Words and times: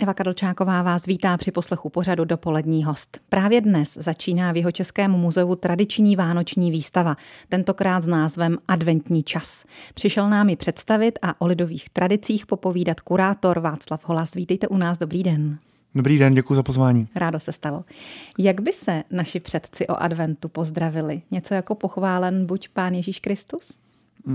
Eva 0.00 0.14
Kadlčáková 0.14 0.82
vás 0.82 1.06
vítá 1.06 1.36
při 1.36 1.50
poslechu 1.50 1.88
pořadu 1.88 2.24
Dopolední 2.24 2.84
host. 2.84 3.18
Právě 3.28 3.60
dnes 3.60 3.94
začíná 3.94 4.52
v 4.52 4.56
jeho 4.56 4.72
Českém 4.72 5.10
muzeu 5.10 5.54
tradiční 5.54 6.16
vánoční 6.16 6.70
výstava, 6.70 7.16
tentokrát 7.48 8.00
s 8.00 8.06
názvem 8.06 8.58
Adventní 8.68 9.22
čas. 9.22 9.64
Přišel 9.94 10.30
nám 10.30 10.48
ji 10.48 10.56
představit 10.56 11.18
a 11.22 11.40
o 11.40 11.46
lidových 11.46 11.90
tradicích 11.90 12.46
popovídat 12.46 13.00
kurátor 13.00 13.58
Václav 13.60 14.08
Holas. 14.08 14.34
Vítejte 14.34 14.68
u 14.68 14.76
nás, 14.76 14.98
dobrý 14.98 15.22
den. 15.22 15.58
Dobrý 15.94 16.18
den, 16.18 16.34
děkuji 16.34 16.54
za 16.54 16.62
pozvání. 16.62 17.08
Rádo 17.14 17.40
se 17.40 17.52
stalo. 17.52 17.84
Jak 18.38 18.60
by 18.60 18.72
se 18.72 19.02
naši 19.10 19.40
předci 19.40 19.86
o 19.86 20.02
adventu 20.02 20.48
pozdravili? 20.48 21.22
Něco 21.30 21.54
jako 21.54 21.74
pochválen 21.74 22.46
buď 22.46 22.68
Pán 22.68 22.94
Ježíš 22.94 23.20
Kristus? 23.20 23.72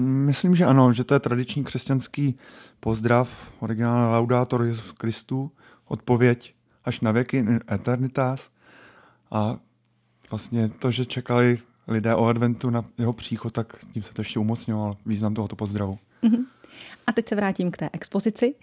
Myslím, 0.01 0.55
že 0.55 0.65
ano, 0.65 0.93
že 0.93 1.03
to 1.03 1.13
je 1.13 1.19
tradiční 1.19 1.63
křesťanský 1.63 2.35
pozdrav, 2.79 3.53
originál 3.59 4.11
Laudator 4.11 4.63
Jezus 4.63 4.91
Kristu, 4.91 5.51
odpověď 5.87 6.55
až 6.85 6.99
na 6.99 7.11
věky, 7.11 7.45
eternitas. 7.71 8.49
A 9.31 9.57
vlastně 10.31 10.69
to, 10.69 10.91
že 10.91 11.05
čekali 11.05 11.59
lidé 11.87 12.15
o 12.15 12.25
adventu 12.25 12.69
na 12.69 12.85
jeho 12.97 13.13
příchod, 13.13 13.53
tak 13.53 13.73
tím 13.93 14.03
se 14.03 14.13
to 14.13 14.21
ještě 14.21 14.39
umocňoval 14.39 14.97
význam 15.05 15.33
tohoto 15.33 15.55
pozdravu. 15.55 15.99
Uh-huh. 16.23 16.45
A 17.07 17.11
teď 17.11 17.29
se 17.29 17.35
vrátím 17.35 17.71
k 17.71 17.77
té 17.77 17.89
expozici. 17.93 18.55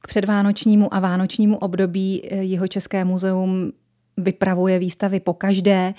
K 0.00 0.08
předvánočnímu 0.08 0.94
a 0.94 1.00
vánočnímu 1.00 1.58
období 1.58 2.22
jeho 2.30 2.68
České 2.68 3.04
muzeum 3.04 3.72
vypravuje 4.16 4.78
výstavy 4.78 5.20
po 5.20 5.34
každé. 5.34 5.94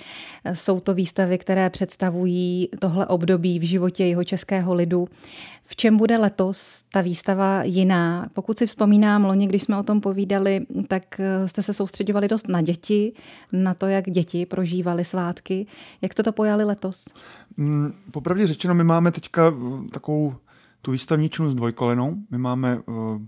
Jsou 0.53 0.79
to 0.79 0.93
výstavy, 0.93 1.37
které 1.37 1.69
představují 1.69 2.69
tohle 2.79 3.05
období 3.05 3.59
v 3.59 3.63
životě 3.63 4.05
jeho 4.05 4.23
českého 4.23 4.73
lidu. 4.73 5.07
V 5.65 5.75
čem 5.75 5.97
bude 5.97 6.17
letos 6.17 6.83
ta 6.93 7.01
výstava 7.01 7.63
jiná? 7.63 8.29
Pokud 8.33 8.57
si 8.57 8.65
vzpomínám, 8.65 9.25
loni, 9.25 9.47
když 9.47 9.63
jsme 9.63 9.77
o 9.77 9.83
tom 9.83 10.01
povídali, 10.01 10.65
tak 10.87 11.21
jste 11.45 11.61
se 11.61 11.73
soustředovali 11.73 12.27
dost 12.27 12.47
na 12.47 12.61
děti, 12.61 13.13
na 13.51 13.73
to, 13.73 13.87
jak 13.87 14.09
děti 14.09 14.45
prožívali 14.45 15.05
svátky. 15.05 15.67
Jak 16.01 16.13
jste 16.13 16.23
to 16.23 16.31
pojali 16.31 16.63
letos? 16.63 17.05
Mm, 17.57 17.93
popravdě 18.11 18.47
řečeno, 18.47 18.73
my 18.73 18.83
máme 18.83 19.11
teďka 19.11 19.53
takovou 19.91 20.35
tu 20.81 20.91
výstavničnu 20.91 21.49
s 21.49 21.55
dvojkolenou. 21.55 22.15
My 22.31 22.37
máme 22.37 22.79
uh, 22.79 23.21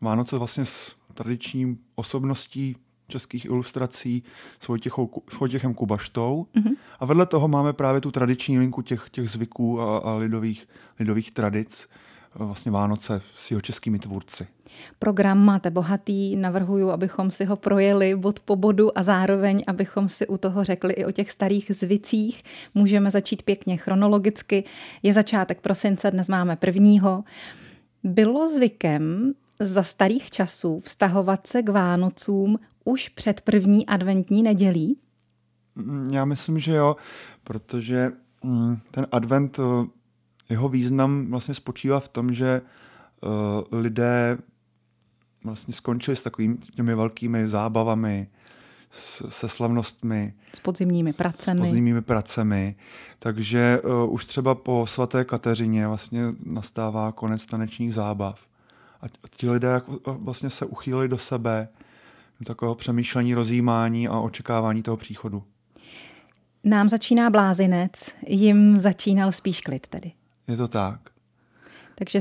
Vánoce 0.00 0.38
vlastně 0.38 0.64
s 0.64 0.96
tradiční 1.14 1.78
osobností 1.94 2.76
českých 3.08 3.44
ilustrací 3.44 4.22
s, 4.60 4.68
Vojtěchou, 4.68 5.10
s 5.30 5.38
Vojtěchem 5.38 5.74
Kubaštou. 5.74 6.46
Mm-hmm. 6.56 6.76
A 7.00 7.04
vedle 7.06 7.26
toho 7.26 7.48
máme 7.48 7.72
právě 7.72 8.00
tu 8.00 8.10
tradiční 8.10 8.58
linku 8.58 8.82
těch, 8.82 9.10
těch 9.10 9.30
zvyků 9.30 9.80
a, 9.80 9.98
a 9.98 10.14
lidových, 10.14 10.68
lidových 10.98 11.30
tradic, 11.30 11.88
vlastně 12.34 12.72
Vánoce 12.72 13.22
s 13.36 13.50
jeho 13.50 13.60
českými 13.60 13.98
tvůrci. 13.98 14.46
Program 14.98 15.44
máte 15.44 15.70
bohatý, 15.70 16.36
navrhuju, 16.36 16.90
abychom 16.90 17.30
si 17.30 17.44
ho 17.44 17.56
projeli 17.56 18.16
bod 18.16 18.40
po 18.40 18.56
bodu 18.56 18.98
a 18.98 19.02
zároveň, 19.02 19.62
abychom 19.66 20.08
si 20.08 20.26
u 20.26 20.38
toho 20.38 20.64
řekli 20.64 20.92
i 20.92 21.04
o 21.04 21.12
těch 21.12 21.30
starých 21.30 21.70
zvicích. 21.74 22.42
Můžeme 22.74 23.10
začít 23.10 23.42
pěkně 23.42 23.76
chronologicky. 23.76 24.64
Je 25.02 25.12
začátek 25.12 25.60
prosince, 25.60 26.10
dnes 26.10 26.28
máme 26.28 26.56
prvního. 26.56 27.24
Bylo 28.04 28.48
zvykem 28.48 29.32
za 29.60 29.82
starých 29.82 30.30
časů 30.30 30.80
vztahovat 30.80 31.46
se 31.46 31.62
k 31.62 31.68
Vánocům 31.68 32.58
už 32.84 33.08
před 33.08 33.40
první 33.40 33.86
adventní 33.86 34.42
nedělí? 34.42 34.98
Mm, 35.74 36.08
já 36.12 36.24
myslím, 36.24 36.58
že 36.58 36.74
jo, 36.74 36.96
protože 37.44 38.12
mm, 38.42 38.78
ten 38.90 39.06
advent, 39.12 39.58
eh, 39.58 39.86
jeho 40.48 40.68
význam 40.68 41.30
vlastně 41.30 41.54
spočívá 41.54 42.00
v 42.00 42.08
tom, 42.08 42.34
že 42.34 42.60
eh, 42.62 43.76
lidé 43.76 44.38
vlastně 45.44 45.74
skončili 45.74 46.16
s 46.16 46.22
takovými 46.22 46.56
těmi 46.56 46.94
velkými 46.94 47.48
zábavami, 47.48 48.28
se 49.28 49.48
slavnostmi. 49.48 50.34
S 50.54 50.60
podzimními 50.60 51.12
pracemi. 51.12 51.60
S 51.60 51.60
podzimními 51.60 52.02
pracemi. 52.02 52.74
Takže 53.18 53.80
uh, 53.84 54.12
už 54.12 54.24
třeba 54.24 54.54
po 54.54 54.86
svaté 54.86 55.24
Kateřině 55.24 55.88
vlastně 55.88 56.22
nastává 56.44 57.12
konec 57.12 57.46
tanečních 57.46 57.94
zábav. 57.94 58.40
A 59.00 59.06
ti 59.36 59.50
lidé 59.50 59.68
jako 59.68 60.00
vlastně 60.06 60.50
se 60.50 60.66
uchýlili 60.66 61.08
do 61.08 61.18
sebe, 61.18 61.68
takového 62.44 62.74
přemýšlení, 62.74 63.34
rozjímání 63.34 64.08
a 64.08 64.18
očekávání 64.18 64.82
toho 64.82 64.96
příchodu. 64.96 65.42
Nám 66.64 66.88
začíná 66.88 67.30
blázinec, 67.30 67.90
jim 68.26 68.76
začínal 68.76 69.32
spíš 69.32 69.60
klid 69.60 69.86
tedy. 69.86 70.12
Je 70.48 70.56
to 70.56 70.68
tak. 70.68 71.00
Takže 71.94 72.20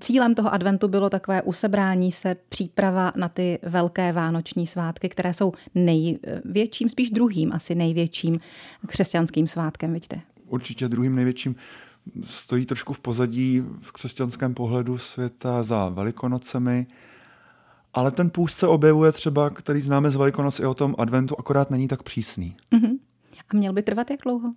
cílem 0.00 0.34
toho 0.34 0.54
adventu 0.54 0.88
bylo 0.88 1.10
takové 1.10 1.42
usebrání 1.42 2.12
se, 2.12 2.36
příprava 2.48 3.12
na 3.16 3.28
ty 3.28 3.58
velké 3.62 4.12
vánoční 4.12 4.66
svátky, 4.66 5.08
které 5.08 5.34
jsou 5.34 5.52
největším, 5.74 6.88
spíš 6.88 7.10
druhým 7.10 7.52
asi 7.52 7.74
největším 7.74 8.40
křesťanským 8.86 9.46
svátkem, 9.46 9.92
vidíte? 9.92 10.20
Určitě 10.46 10.88
druhým 10.88 11.14
největším 11.14 11.56
stojí 12.24 12.66
trošku 12.66 12.92
v 12.92 13.00
pozadí 13.00 13.62
v 13.80 13.92
křesťanském 13.92 14.54
pohledu 14.54 14.98
světa 14.98 15.62
za 15.62 15.88
velikonocemi, 15.88 16.86
ale 17.94 18.10
ten 18.10 18.30
půst 18.30 18.58
se 18.58 18.66
objevuje 18.66 19.12
třeba, 19.12 19.50
který 19.50 19.80
známe 19.80 20.10
z 20.10 20.16
Velikonoc 20.16 20.60
i 20.60 20.66
o 20.66 20.74
tom 20.74 20.94
adventu, 20.98 21.36
akorát 21.38 21.70
není 21.70 21.88
tak 21.88 22.02
přísný. 22.02 22.56
Uh-huh. 22.72 22.98
A 23.48 23.56
měl 23.56 23.72
by 23.72 23.82
trvat 23.82 24.10
jak 24.10 24.20
dlouho? 24.22 24.54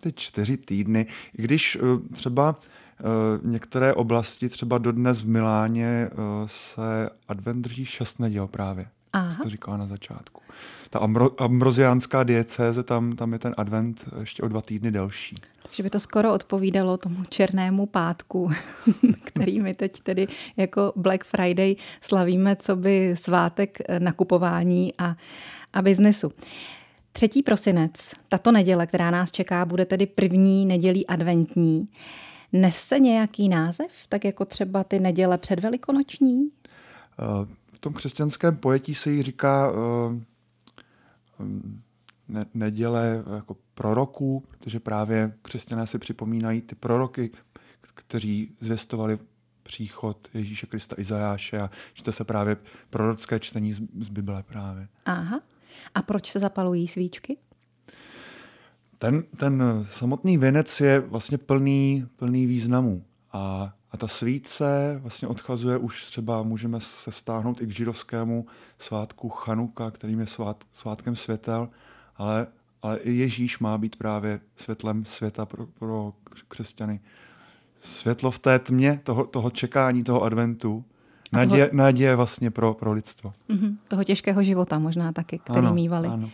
Ty 0.00 0.12
čtyři 0.12 0.56
týdny. 0.56 1.06
I 1.38 1.42
když 1.42 1.76
uh, 1.76 2.06
třeba 2.12 2.50
uh, 2.54 3.50
některé 3.50 3.94
oblasti, 3.94 4.48
třeba 4.48 4.78
dodnes 4.78 5.20
v 5.20 5.28
Miláně, 5.28 6.10
uh, 6.12 6.18
se 6.46 7.10
advent 7.28 7.64
drží 7.64 7.84
šest 7.84 8.18
neděl 8.20 8.46
právě. 8.46 8.86
Aha. 9.12 9.42
to 9.42 9.48
říkala 9.48 9.76
na 9.76 9.86
začátku. 9.86 10.42
Ta 10.90 10.98
ambro, 10.98 11.42
ambroziánská 11.42 12.24
diecéze, 12.24 12.82
tam, 12.82 13.16
tam 13.16 13.32
je 13.32 13.38
ten 13.38 13.54
advent 13.56 14.08
ještě 14.20 14.42
o 14.42 14.48
dva 14.48 14.60
týdny 14.60 14.90
delší. 14.90 15.36
Takže 15.62 15.82
by 15.82 15.90
to 15.90 16.00
skoro 16.00 16.32
odpovídalo 16.32 16.96
tomu 16.96 17.24
černému 17.28 17.86
pátku, 17.86 18.50
který 19.24 19.60
my 19.60 19.74
teď 19.74 20.00
tedy 20.00 20.26
jako 20.56 20.92
Black 20.96 21.24
Friday 21.24 21.76
slavíme, 22.00 22.56
co 22.56 22.76
by 22.76 23.16
svátek 23.16 23.78
nakupování 23.98 24.92
a, 24.98 25.16
a 25.72 25.82
biznesu. 25.82 26.32
Třetí 27.12 27.42
prosinec, 27.42 28.12
tato 28.28 28.52
neděle, 28.52 28.86
která 28.86 29.10
nás 29.10 29.32
čeká, 29.32 29.64
bude 29.64 29.84
tedy 29.84 30.06
první 30.06 30.66
nedělí 30.66 31.06
adventní. 31.06 31.88
Nese 32.52 32.98
nějaký 32.98 33.48
název, 33.48 33.90
tak 34.08 34.24
jako 34.24 34.44
třeba 34.44 34.84
ty 34.84 35.00
neděle 35.00 35.38
předvelikonoční? 35.38 36.48
Eh, 37.18 37.46
v 37.65 37.65
tom 37.86 37.92
křesťanském 37.92 38.56
pojetí 38.56 38.94
se 38.94 39.10
jí 39.10 39.22
říká 39.22 39.70
uh, 39.70 39.76
ne, 42.28 42.46
neděle 42.54 43.24
jako 43.34 43.56
proroků, 43.74 44.44
protože 44.50 44.80
právě 44.80 45.32
křesťané 45.42 45.86
si 45.86 45.98
připomínají 45.98 46.62
ty 46.62 46.74
proroky, 46.74 47.30
kteří 47.80 48.56
zvěstovali 48.60 49.18
příchod 49.62 50.28
Ježíše 50.34 50.66
Krista 50.66 50.96
Izajáše 50.98 51.58
a 51.58 51.70
čte 51.94 52.12
se 52.12 52.24
právě 52.24 52.56
prorocké 52.90 53.40
čtení 53.40 53.72
z, 53.72 53.82
z 54.00 54.08
Bible 54.08 54.42
právě. 54.42 54.88
Aha. 55.04 55.40
A 55.94 56.02
proč 56.02 56.30
se 56.30 56.40
zapalují 56.40 56.88
svíčky? 56.88 57.36
Ten, 58.98 59.22
ten 59.22 59.62
samotný 59.90 60.38
věnec 60.38 60.80
je 60.80 61.00
vlastně 61.00 61.38
plný, 61.38 62.06
plný 62.16 62.46
významů. 62.46 63.04
A, 63.32 63.72
a 63.96 63.98
ta 63.98 64.08
svíce 64.08 64.98
vlastně 65.02 65.28
odchazuje 65.28 65.78
už 65.78 66.04
třeba, 66.04 66.42
můžeme 66.42 66.80
se 66.80 67.12
stáhnout 67.12 67.60
i 67.60 67.66
k 67.66 67.70
židovskému 67.70 68.46
svátku 68.78 69.28
Chanuka, 69.28 69.90
kterým 69.90 70.20
je 70.20 70.26
svát, 70.26 70.64
svátkem 70.72 71.16
světel, 71.16 71.68
ale, 72.16 72.46
ale 72.82 72.98
i 72.98 73.12
Ježíš 73.12 73.58
má 73.58 73.78
být 73.78 73.96
právě 73.96 74.40
světlem 74.56 75.04
světa 75.04 75.46
pro, 75.46 75.66
pro 75.66 76.12
křesťany. 76.48 77.00
Světlo 77.80 78.30
v 78.30 78.38
té 78.38 78.58
tmě 78.58 79.00
toho, 79.02 79.26
toho 79.26 79.50
čekání, 79.50 80.04
toho 80.04 80.22
adventu, 80.22 80.84
naděje, 81.32 81.66
toho... 81.66 81.76
naděje 81.76 82.16
vlastně 82.16 82.50
pro, 82.50 82.74
pro 82.74 82.92
lidstvo. 82.92 83.32
Mm-hmm, 83.50 83.76
toho 83.88 84.04
těžkého 84.04 84.42
života 84.42 84.78
možná 84.78 85.12
taky, 85.12 85.38
který 85.38 85.58
ano, 85.58 85.74
mývali. 85.74 86.08
Ano. 86.08 86.30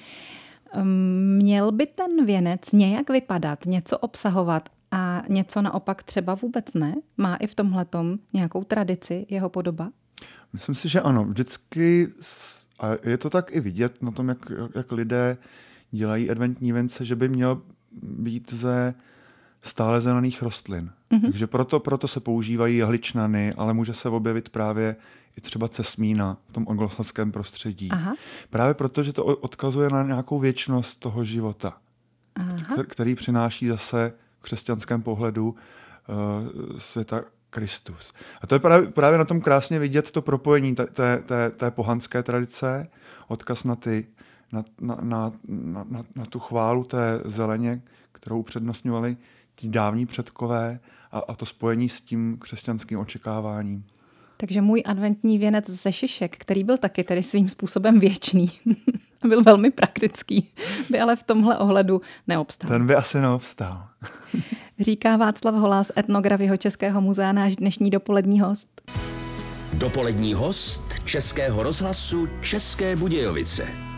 Měl 1.37 1.73
by 1.73 1.87
ten 1.87 2.27
věnec 2.27 2.73
nějak 2.73 3.11
vypadat, 3.11 3.67
něco 3.67 3.99
obsahovat 3.99 4.69
a 4.93 5.23
něco 5.29 5.63
naopak 5.63 6.03
třeba 6.03 6.35
vůbec 6.35 6.75
ne? 6.75 6.95
Má 7.17 7.37
i 7.37 7.47
v 7.47 7.55
tomhletom 7.55 8.19
nějakou 8.33 8.65
tradici 8.65 9.27
jeho 9.29 9.49
podoba? 9.49 9.91
Myslím 10.53 10.75
si, 10.75 10.89
že 10.89 11.01
ano. 11.01 11.25
Vždycky, 11.25 12.09
a 12.81 12.87
je 13.09 13.19
to 13.19 13.31
tak 13.31 13.53
i 13.53 13.61
vidět 13.61 14.03
na 14.03 14.11
tom, 14.11 14.29
jak, 14.29 14.39
jak 14.75 14.93
lidé 14.93 15.37
dělají 15.91 16.31
adventní 16.31 16.73
vence, 16.73 17.05
že 17.05 17.17
by 17.17 17.29
měl 17.29 17.63
být 18.03 18.53
ze 18.53 18.95
stále 19.63 20.01
zelených 20.01 20.43
rostlin. 20.43 20.91
Mm-hmm. 21.11 21.31
Takže 21.31 21.47
proto, 21.47 21.81
proto 21.81 22.09
se 22.09 22.21
používají 22.21 22.77
jehličnany, 22.77 23.53
ale 23.57 23.75
může 23.75 23.95
se 23.95 24.09
objevit 24.09 24.49
právě 24.49 24.97
i 25.39 25.41
třeba 25.41 25.69
cesmína 25.69 26.37
v 26.49 26.53
tom 26.53 26.67
anglosaském 26.69 27.33
prostředí. 27.33 27.89
Aha. 27.91 28.15
Právě 28.51 28.75
proto, 28.75 29.03
že 29.03 29.13
to 29.13 29.25
odkazuje 29.25 29.91
na 29.91 30.03
nějakou 30.03 30.39
věčnost 30.39 31.01
toho 31.01 31.25
života, 31.25 31.77
Aha. 32.35 32.57
který 32.87 33.15
přináší 33.15 33.67
zase 33.67 34.13
křesťanském 34.43 35.03
pohledu 35.03 35.49
uh, 35.49 36.79
světa 36.79 37.25
Kristus. 37.51 38.13
A 38.41 38.47
to 38.47 38.55
je 38.55 38.59
právě, 38.59 38.89
právě 38.89 39.19
na 39.19 39.25
tom 39.25 39.41
krásně 39.41 39.79
vidět 39.79 40.11
to 40.11 40.23
propojení 40.23 40.75
té, 40.75 40.87
té, 40.87 41.51
té, 41.51 41.71
pohanské 41.71 42.23
tradice, 42.23 42.89
odkaz 43.29 43.65
na, 43.65 43.77
ty, 43.77 44.07
na, 44.53 44.65
na, 44.81 44.99
na, 45.01 45.33
na, 45.91 46.05
na 46.15 46.25
tu 46.25 46.39
chválu 46.39 46.85
té 46.85 47.21
zeleně, 47.25 47.83
kterou 48.13 48.39
upřednostňovali 48.39 49.17
ti 49.55 49.69
dávní 49.69 50.07
předkové 50.07 50.81
a, 51.13 51.19
a 51.19 51.35
to 51.35 51.47
spojení 51.47 51.89
s 51.89 52.01
tím 52.01 52.39
křesťanským 52.41 52.99
očekáváním. 52.99 53.85
Takže 54.37 54.61
můj 54.61 54.83
adventní 54.87 55.39
věnec 55.39 55.71
ze 55.71 55.93
šišek, 55.93 56.37
který 56.37 56.65
byl 56.65 56.79
taky 56.79 57.05
tedy 57.05 57.23
svým 57.23 57.49
způsobem 57.49 58.01
věčný, 58.01 58.51
byl 59.29 59.43
velmi 59.43 59.71
praktický, 59.71 60.51
by 60.91 61.01
ale 61.01 61.17
v 61.17 61.23
tomhle 61.23 61.59
ohledu 61.59 62.01
neobstál. 62.29 62.69
Ten 62.69 62.87
by 62.87 62.95
asi 62.95 63.21
neobstál. 63.21 63.87
Říká 64.81 65.17
Václav 65.17 65.55
Holás, 65.55 65.93
etnograf 65.99 66.41
jeho 66.41 66.57
Českého 66.57 67.01
muzea, 67.01 67.33
náš 67.33 67.57
dnešní 67.57 67.91
dopolední 67.91 68.41
host. 68.41 68.83
Dopolední 69.73 70.35
host 70.35 70.85
Českého 71.05 71.63
rozhlasu 71.63 72.29
České 72.41 72.97
Budějovice. 72.97 73.92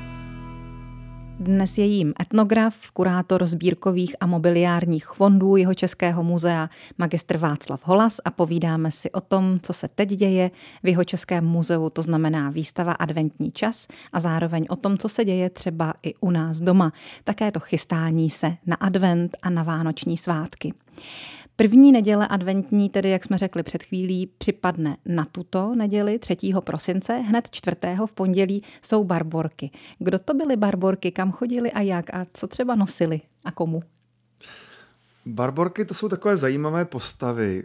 Dnes 1.41 1.79
je 1.79 1.85
jím 1.85 2.15
etnograf, 2.21 2.91
kurátor 2.91 3.47
sbírkových 3.47 4.17
a 4.21 4.27
mobiliárních 4.27 5.07
fondů 5.07 5.57
jeho 5.57 5.75
Českého 5.75 6.23
muzea, 6.23 6.71
magistr 6.99 7.37
Václav 7.37 7.81
Holas 7.85 8.21
a 8.25 8.31
povídáme 8.31 8.91
si 8.91 9.11
o 9.11 9.21
tom, 9.21 9.61
co 9.63 9.73
se 9.73 9.89
teď 9.95 10.09
děje 10.09 10.51
v 10.83 10.89
jeho 10.89 11.05
Českém 11.05 11.45
muzeu, 11.45 11.91
to 11.91 12.03
znamená 12.03 12.51
výstava 12.51 12.93
Adventní 12.93 13.53
čas 13.53 13.87
a 14.13 14.21
zároveň 14.21 14.67
o 14.69 14.77
tom, 14.77 14.99
co 14.99 15.09
se 15.09 15.25
děje 15.25 15.51
třeba 15.51 15.95
i 16.03 16.15
u 16.21 16.31
nás 16.31 16.61
doma. 16.61 16.93
Také 17.25 17.53
to 17.53 17.61
chystání 17.61 18.31
se 18.31 18.57
na 18.67 18.77
advent 18.77 19.37
a 19.43 19.51
na 19.51 19.63
vánoční 19.63 20.17
svátky. 20.17 20.75
První 21.57 21.93
neděle 21.93 22.29
adventní, 22.29 22.89
tedy 22.89 23.11
jak 23.11 23.25
jsme 23.25 23.39
řekli 23.39 23.63
před 23.63 23.83
chvílí, 23.83 24.27
připadne 24.39 24.97
na 25.07 25.25
tuto 25.25 25.75
neděli 25.75 26.19
3. 26.19 26.37
prosince, 26.61 27.13
hned 27.13 27.51
4. 27.51 27.77
v 28.07 28.15
pondělí 28.15 28.63
jsou 28.83 29.05
barborky. 29.05 29.71
Kdo 29.99 30.19
to 30.19 30.35
byly 30.35 30.57
barborky, 30.57 31.11
kam 31.11 31.33
chodili 31.33 31.73
a 31.73 31.81
jak 31.81 32.15
a 32.15 32.27
co 32.35 32.47
třeba 32.47 32.75
nosili 32.75 33.21
a 33.45 33.51
komu? 33.51 33.83
Barborky 35.27 35.85
to 35.85 35.95
jsou 35.95 36.09
takové 36.09 36.37
zajímavé 36.37 36.85
postavy. 36.85 37.63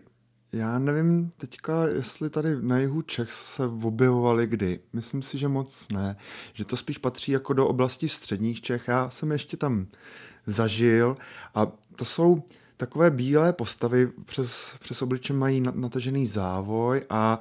Já 0.54 0.80
nevím 0.80 1.32
teďka, 1.38 1.88
jestli 1.88 2.30
tady 2.30 2.62
na 2.62 2.80
jihu 2.80 3.02
Čech 3.02 3.32
se 3.32 3.66
objevovaly 3.66 4.48
kdy. 4.48 4.80
Myslím 4.94 5.22
si, 5.22 5.38
že 5.38 5.48
moc 5.48 5.88
ne. 5.92 6.16
Že 6.54 6.66
to 6.66 6.78
spíš 6.78 6.98
patří 6.98 7.32
jako 7.32 7.54
do 7.54 7.68
oblasti 7.68 8.10
středních 8.10 8.62
Čech. 8.62 8.88
Já 8.88 9.10
jsem 9.10 9.32
ještě 9.32 9.58
tam 9.58 9.88
zažil 10.46 11.18
a 11.56 11.68
to 11.96 12.06
jsou 12.06 12.44
takové 12.80 13.12
bílé 13.12 13.54
postavy 13.54 14.10
přes, 14.26 14.74
přes 14.80 15.02
obličem 15.02 15.40
mají 15.40 15.64
natažený 15.74 16.28
závoj 16.28 17.04
a 17.10 17.40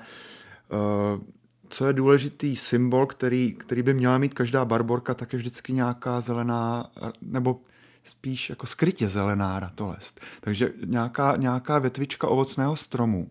uh, 0.68 1.20
co 1.68 1.86
je 1.86 1.92
důležitý 1.92 2.56
symbol, 2.56 3.06
který, 3.06 3.52
který 3.52 3.82
by 3.82 3.94
měla 3.94 4.18
mít 4.18 4.34
každá 4.34 4.64
barborka, 4.64 5.14
tak 5.14 5.32
je 5.32 5.36
vždycky 5.36 5.72
nějaká 5.72 6.20
zelená, 6.20 6.90
nebo 7.22 7.60
spíš 8.04 8.50
jako 8.50 8.66
skrytě 8.66 9.08
zelená 9.08 9.60
ratolest. 9.60 10.20
Takže 10.40 10.72
nějaká, 10.86 11.36
nějaká 11.36 11.78
větvička 11.78 12.28
ovocného 12.28 12.76
stromu. 12.76 13.30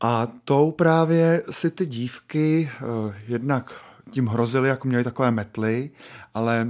A 0.00 0.26
tou 0.44 0.70
právě 0.70 1.42
si 1.50 1.70
ty 1.70 1.86
dívky 1.86 2.70
uh, 2.82 3.14
jednak 3.28 3.74
tím 4.10 4.26
hrozily, 4.26 4.68
jako 4.68 4.88
měly 4.88 5.04
takové 5.04 5.30
metly, 5.30 5.90
ale 6.34 6.68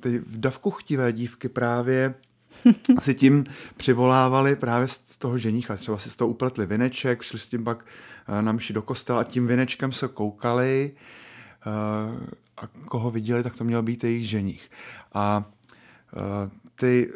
ty 0.00 0.18
vdavku 0.18 0.70
chtivé 0.70 1.12
dívky 1.12 1.48
právě 1.48 2.14
si 3.00 3.14
tím 3.14 3.44
přivolávali 3.76 4.56
právě 4.56 4.88
z 4.88 5.18
toho 5.18 5.38
ženicha. 5.38 5.76
Třeba 5.76 5.98
si 5.98 6.10
z 6.10 6.16
toho 6.16 6.28
upletli 6.28 6.66
vineček, 6.66 7.22
šli 7.22 7.38
s 7.38 7.48
tím 7.48 7.64
pak 7.64 7.84
eh, 8.28 8.42
na 8.42 8.52
mši 8.52 8.72
do 8.72 8.82
kostela 8.82 9.20
a 9.20 9.24
tím 9.24 9.46
vinečkem 9.46 9.92
se 9.92 10.08
koukali 10.08 10.92
eh, 11.66 12.36
a 12.56 12.66
koho 12.66 13.10
viděli, 13.10 13.42
tak 13.42 13.56
to 13.56 13.64
měl 13.64 13.82
být 13.82 14.04
jejich 14.04 14.28
ženich. 14.28 14.70
A 15.12 15.44
eh, 16.16 16.50
ty, 16.74 17.12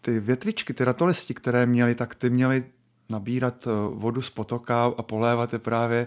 ty 0.00 0.20
větvičky, 0.20 0.74
ty 0.74 0.84
ratolisti, 0.84 1.34
které 1.34 1.66
měli, 1.66 1.94
tak 1.94 2.14
ty 2.14 2.30
měly 2.30 2.64
nabírat 3.12 3.68
vodu 3.94 4.22
z 4.22 4.30
potoka 4.30 4.84
a 4.84 5.02
polévat 5.02 5.52
je 5.52 5.58
právě 5.58 6.06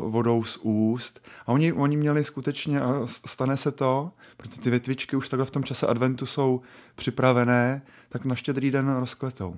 vodou 0.00 0.44
z 0.44 0.58
úst. 0.62 1.24
A 1.46 1.48
oni, 1.48 1.72
oni 1.72 1.96
měli 1.96 2.24
skutečně, 2.24 2.80
a 2.80 3.06
stane 3.06 3.56
se 3.56 3.72
to, 3.72 4.10
protože 4.36 4.60
ty 4.60 4.70
větvičky 4.70 5.16
už 5.16 5.28
takhle 5.28 5.46
v 5.46 5.50
tom 5.50 5.64
čase 5.64 5.86
adventu 5.86 6.26
jsou 6.26 6.60
připravené, 6.94 7.82
tak 8.08 8.24
na 8.24 8.34
štědrý 8.34 8.70
den 8.70 8.96
rozkvetou. 8.96 9.56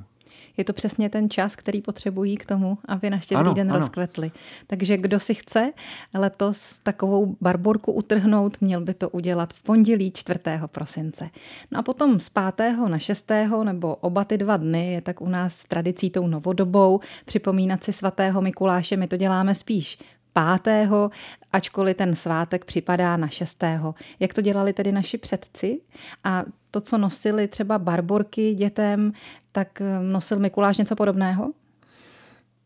Je 0.56 0.64
to 0.64 0.72
přesně 0.72 1.08
ten 1.10 1.30
čas, 1.30 1.56
který 1.56 1.82
potřebují 1.82 2.36
k 2.36 2.46
tomu, 2.46 2.78
aby 2.88 3.10
na 3.10 3.18
štědrý 3.18 3.40
ano, 3.40 3.54
den 3.54 3.70
ano. 3.70 3.78
rozkvetli. 3.78 4.30
Takže 4.66 4.96
kdo 4.96 5.20
si 5.20 5.34
chce 5.34 5.72
letos 6.14 6.78
takovou 6.78 7.36
barborku 7.40 7.92
utrhnout, 7.92 8.60
měl 8.60 8.80
by 8.80 8.94
to 8.94 9.08
udělat 9.08 9.52
v 9.52 9.62
pondělí 9.62 10.10
4. 10.10 10.40
prosince. 10.66 11.30
No 11.72 11.78
a 11.78 11.82
potom 11.82 12.20
z 12.20 12.30
5. 12.56 12.76
na 12.88 12.98
6. 12.98 13.32
nebo 13.64 13.94
oba 13.94 14.24
ty 14.24 14.38
dva 14.38 14.56
dny 14.56 14.92
je 14.92 15.00
tak 15.00 15.20
u 15.20 15.28
nás 15.28 15.64
tradicí 15.64 16.10
tou 16.10 16.26
novodobou 16.26 17.00
připomínat 17.24 17.84
si 17.84 17.92
svatého 17.92 18.42
Mikuláše. 18.42 18.96
My 18.96 19.06
to 19.08 19.16
děláme 19.16 19.54
spíš 19.54 19.98
pátého, 20.32 21.10
ačkoliv 21.52 21.96
ten 21.96 22.16
svátek 22.16 22.64
připadá 22.64 23.16
na 23.16 23.28
šestého. 23.28 23.94
Jak 24.20 24.34
to 24.34 24.40
dělali 24.40 24.72
tedy 24.72 24.92
naši 24.92 25.18
předci? 25.18 25.80
A 26.24 26.44
to, 26.70 26.80
co 26.80 26.98
nosili 26.98 27.48
třeba 27.48 27.78
barborky 27.78 28.54
dětem, 28.54 29.12
tak 29.56 29.80
eh, 29.80 30.00
nosil 30.02 30.38
Mikuláš 30.38 30.78
něco 30.78 30.96
podobného? 30.96 31.52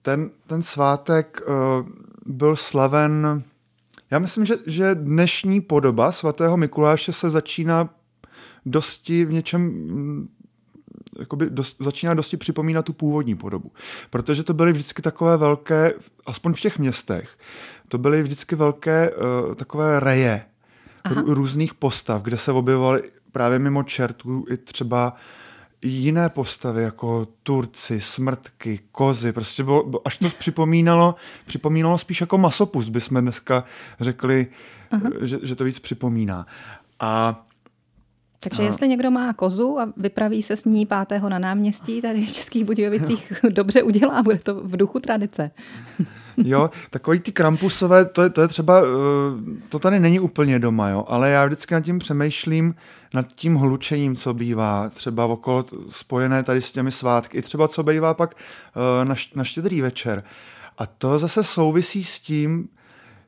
Ten, 0.03 0.31
ten 0.47 0.63
svátek 0.63 1.41
uh, 1.47 1.55
byl 2.27 2.57
slaven, 2.57 3.43
já 4.11 4.19
myslím, 4.19 4.45
že, 4.45 4.55
že 4.67 4.95
dnešní 4.95 5.61
podoba 5.61 6.13
svatého 6.13 6.57
Mikuláše 6.57 7.13
se 7.13 7.31
začíná 7.31 7.89
dosti 8.67 9.25
v 9.25 9.33
něčem 9.33 9.63
mm, 9.63 10.29
jakoby 11.19 11.51
dost, 11.51 11.77
začíná 11.81 12.15
dosti 12.15 12.37
připomínat 12.37 12.85
tu 12.85 12.93
původní 12.93 13.35
podobu. 13.35 13.73
Protože 14.11 14.43
to 14.43 14.55
byly 14.55 14.73
vždycky 14.73 15.03
takové 15.03 15.37
velké, 15.37 15.93
aspoň 16.27 16.55
v 16.55 16.61
těch 16.61 16.79
městech, 16.79 17.39
to 17.89 17.99
byly 17.99 18.23
vždycky 18.23 18.57
velké 18.57 19.11
uh, 19.11 19.55
takové 19.55 20.01
reje 20.01 20.45
r- 21.05 21.25
různých 21.27 21.75
postav, 21.75 22.23
kde 22.23 22.37
se 22.37 22.53
objevovaly 22.53 23.03
právě 23.33 23.59
mimo 23.59 23.83
čertů 23.83 24.45
i 24.51 24.57
třeba 24.57 25.17
jiné 25.83 26.29
postavy, 26.29 26.83
jako 26.83 27.29
Turci, 27.43 28.01
smrtky, 28.01 28.81
kozy, 28.93 29.33
prostě 29.33 29.65
bylo, 29.65 30.07
až 30.07 30.17
to 30.17 30.29
připomínalo, 30.39 31.15
připomínalo 31.47 31.99
spíš 31.99 32.21
jako 32.21 32.39
masopust, 32.39 32.89
bychom 32.89 33.21
dneska 33.21 33.65
řekli, 34.01 34.47
že, 35.21 35.39
že 35.43 35.57
to 35.57 35.65
víc 35.65 35.79
připomíná. 35.79 36.47
A 37.01 37.43
takže 38.43 38.63
jestli 38.63 38.89
někdo 38.89 39.11
má 39.11 39.33
kozu 39.33 39.79
a 39.81 39.93
vypraví 39.97 40.43
se 40.43 40.57
s 40.57 40.65
ní 40.65 40.87
pátého 40.87 41.29
na 41.29 41.39
náměstí, 41.39 42.03
tady 42.03 42.27
v 42.27 42.33
Českých 42.33 42.65
Budějovicích 42.65 43.33
dobře 43.51 43.83
udělá, 43.83 44.23
bude 44.23 44.39
to 44.39 44.55
v 44.55 44.77
duchu 44.77 44.99
tradice. 44.99 45.51
Jo, 46.45 46.71
takový 46.91 47.21
ty 47.21 47.33
krampusové, 47.33 48.05
to 48.05 48.23
je, 48.23 48.31
to 48.31 48.43
je 48.43 48.49
třeba, 48.49 48.81
eh, 48.81 49.61
to 49.69 49.79
tady 49.79 50.01
není 50.01 50.21
úplně 50.21 50.59
doma, 50.59 50.89
jo, 50.89 51.05
ale 51.09 51.31
já 51.31 51.47
vždycky 51.47 51.75
nad 51.75 51.81
tím 51.81 51.99
přemýšlím, 51.99 52.75
nad 53.15 53.27
tím 53.27 53.55
hlučením, 53.55 54.17
co 54.17 54.35
bývá 54.35 54.89
třeba 54.89 55.25
okolo 55.25 55.65
spojené 55.89 56.43
tady 56.43 56.61
s 56.61 56.73
těmi 56.73 56.93
svátky, 56.93 57.39
i 57.39 57.43
třeba 57.43 57.69
co 57.69 57.83
bývá 57.83 58.15
pak 58.15 58.35
eh, 58.35 59.05
na, 59.05 59.15
na 59.35 59.45
štědrý 59.45 59.81
večer. 59.81 60.25
A 60.79 60.87
to 60.87 61.19
zase 61.19 61.45
souvisí 61.45 62.05
s 62.05 62.21
tím, 62.21 62.69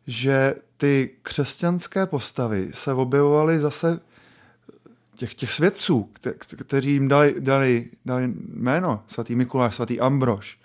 že 0.06 0.54
ty 0.76 1.10
křesťanské 1.22 2.06
postavy 2.06 2.68
se 2.72 2.92
objevovaly 2.92 3.58
zase 3.58 4.00
těch, 5.16 5.34
těch 5.34 5.50
svědců, 5.50 6.10
kte, 6.12 6.32
kteří 6.56 6.92
jim 6.92 7.08
dali, 7.08 7.34
dali, 7.38 7.88
dali 8.04 8.32
jméno, 8.54 9.02
svatý 9.06 9.34
Mikuláš, 9.34 9.74
svatý 9.74 10.00
Ambrož, 10.00 10.58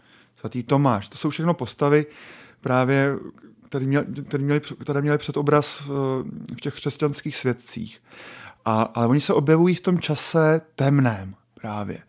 svatý 0.47 0.63
Tomáš, 0.63 1.09
to 1.09 1.17
jsou 1.17 1.29
všechno 1.29 1.53
postavy 1.53 2.05
právě, 2.61 3.15
které 3.69 3.85
měli, 3.85 4.05
které 4.27 4.43
měli, 4.43 4.61
které 4.81 5.01
měli 5.01 5.17
předobraz 5.17 5.81
v, 5.87 6.25
těch 6.61 6.75
křesťanských 6.75 7.35
svědcích. 7.35 8.01
A, 8.65 8.81
ale 8.81 9.07
oni 9.07 9.21
se 9.21 9.33
objevují 9.33 9.75
v 9.75 9.81
tom 9.81 9.99
čase 9.99 10.61
temném 10.75 11.35
právě. 11.61 11.99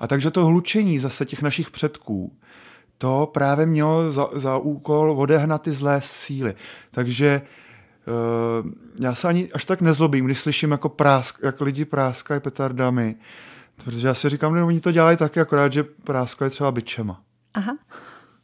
A 0.00 0.06
takže 0.06 0.30
to 0.30 0.46
hlučení 0.46 0.98
zase 0.98 1.24
těch 1.24 1.42
našich 1.42 1.70
předků, 1.70 2.32
to 2.98 3.30
právě 3.34 3.66
mělo 3.66 4.10
za, 4.10 4.28
za 4.32 4.56
úkol 4.56 5.12
odehnat 5.12 5.62
ty 5.62 5.72
zlé 5.72 6.00
síly. 6.00 6.54
Takže 6.90 7.42
uh, 8.06 8.70
já 9.00 9.14
se 9.14 9.28
ani 9.28 9.52
až 9.52 9.64
tak 9.64 9.80
nezlobím, 9.80 10.24
když 10.24 10.40
slyším 10.40 10.70
jako, 10.70 10.88
prásk, 10.88 11.38
jak 11.42 11.60
lidi 11.60 11.84
práskají 11.84 12.40
petardami, 12.40 13.16
protože 13.84 14.06
já 14.06 14.14
si 14.14 14.28
říkám, 14.28 14.56
že 14.56 14.62
oni 14.62 14.80
to 14.80 14.92
dělají 14.92 15.16
taky, 15.16 15.40
akorát, 15.40 15.72
že 15.72 15.82
práskají 15.82 16.50
třeba 16.50 16.72
byčema. 16.72 17.27
Aha. 17.58 17.78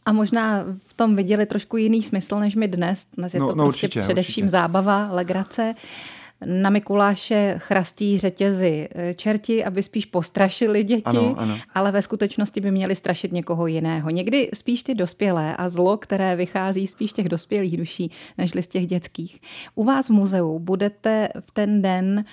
A 0.07 0.13
možná 0.13 0.65
v 0.87 0.95
tom 0.95 1.17
viděli 1.17 1.47
trošku 1.47 1.77
jiný 1.77 2.03
smysl 2.03 2.39
než 2.39 2.55
my 2.57 2.69
dnes. 2.69 3.07
Dnes 3.17 3.35
je 3.35 3.41
no, 3.41 3.49
to 3.49 3.55
no, 3.55 3.65
prostě 3.65 3.87
určitě, 3.87 4.01
především 4.01 4.45
určitě. 4.45 4.49
zábava, 4.49 5.09
legrace. 5.13 5.75
na 6.45 6.71
Mikuláše 6.71 7.55
chrastí 7.59 8.19
řetězy 8.19 8.89
eh, 8.95 9.15
čerti, 9.15 9.65
aby 9.65 9.83
spíš 9.83 10.07
postrašili 10.07 10.85
děti, 10.85 11.03
ano, 11.05 11.35
ano. 11.39 11.59
ale 11.75 11.93
ve 11.93 12.03
skutečnosti 12.03 12.61
by 12.61 12.71
měli 12.71 12.97
strašit 12.97 13.33
někoho 13.33 13.67
jiného. 13.67 14.11
Někdy 14.11 14.51
spíš 14.55 14.83
ty 14.83 14.95
dospělé 14.95 15.57
a 15.57 15.69
zlo, 15.69 15.97
které 15.97 16.37
vychází 16.37 16.87
spíš 16.87 17.13
těch 17.13 17.29
dospělých 17.29 17.77
duší, 17.77 18.11
než 18.39 18.51
z 18.51 18.67
těch 18.67 18.87
dětských. 18.87 19.41
U 19.75 19.85
vás 19.85 20.07
v 20.09 20.13
muzeu 20.13 20.59
budete 20.59 21.29
v 21.41 21.51
ten 21.51 21.83
den 21.83 22.25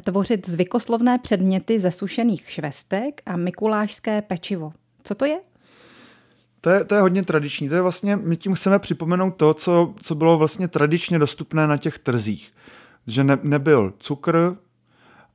tvořit 0.00 0.48
zvykoslovné 0.48 1.18
předměty 1.18 1.80
ze 1.80 1.90
sušených 1.90 2.50
švestek 2.50 3.22
a 3.26 3.36
mikulášské 3.36 4.22
pečivo. 4.22 4.72
Co 5.04 5.14
to 5.14 5.24
je? 5.24 5.38
To 6.64 6.70
je, 6.70 6.84
to 6.84 6.94
je 6.94 7.00
hodně 7.00 7.22
tradiční. 7.22 7.68
To 7.68 7.74
je 7.74 7.82
vlastně, 7.82 8.16
my 8.16 8.36
tím 8.36 8.54
chceme 8.54 8.78
připomenout 8.78 9.36
to, 9.36 9.54
co, 9.54 9.94
co 10.02 10.14
bylo 10.14 10.38
vlastně 10.38 10.68
tradičně 10.68 11.18
dostupné 11.18 11.66
na 11.66 11.76
těch 11.76 11.98
trzích. 11.98 12.52
Že 13.06 13.24
ne, 13.24 13.38
nebyl 13.42 13.92
cukr 13.98 14.56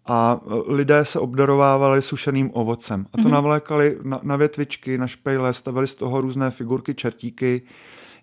a 0.06 0.42
lidé 0.68 1.06
se 1.06 1.20
obdarovávali 1.20 2.02
sušeným 2.02 2.52
ovocem. 2.54 3.06
A 3.14 3.18
to 3.18 3.24
mm-hmm. 3.24 3.32
navlékali 3.32 3.98
na, 4.04 4.20
na 4.24 4.36
větvičky, 4.36 4.98
na 4.98 5.08
špejle, 5.08 5.54
stavili 5.54 5.88
z 5.88 5.96
toho 5.96 6.22
různé 6.22 6.52
figurky, 6.52 6.96
čertíky. 6.96 7.62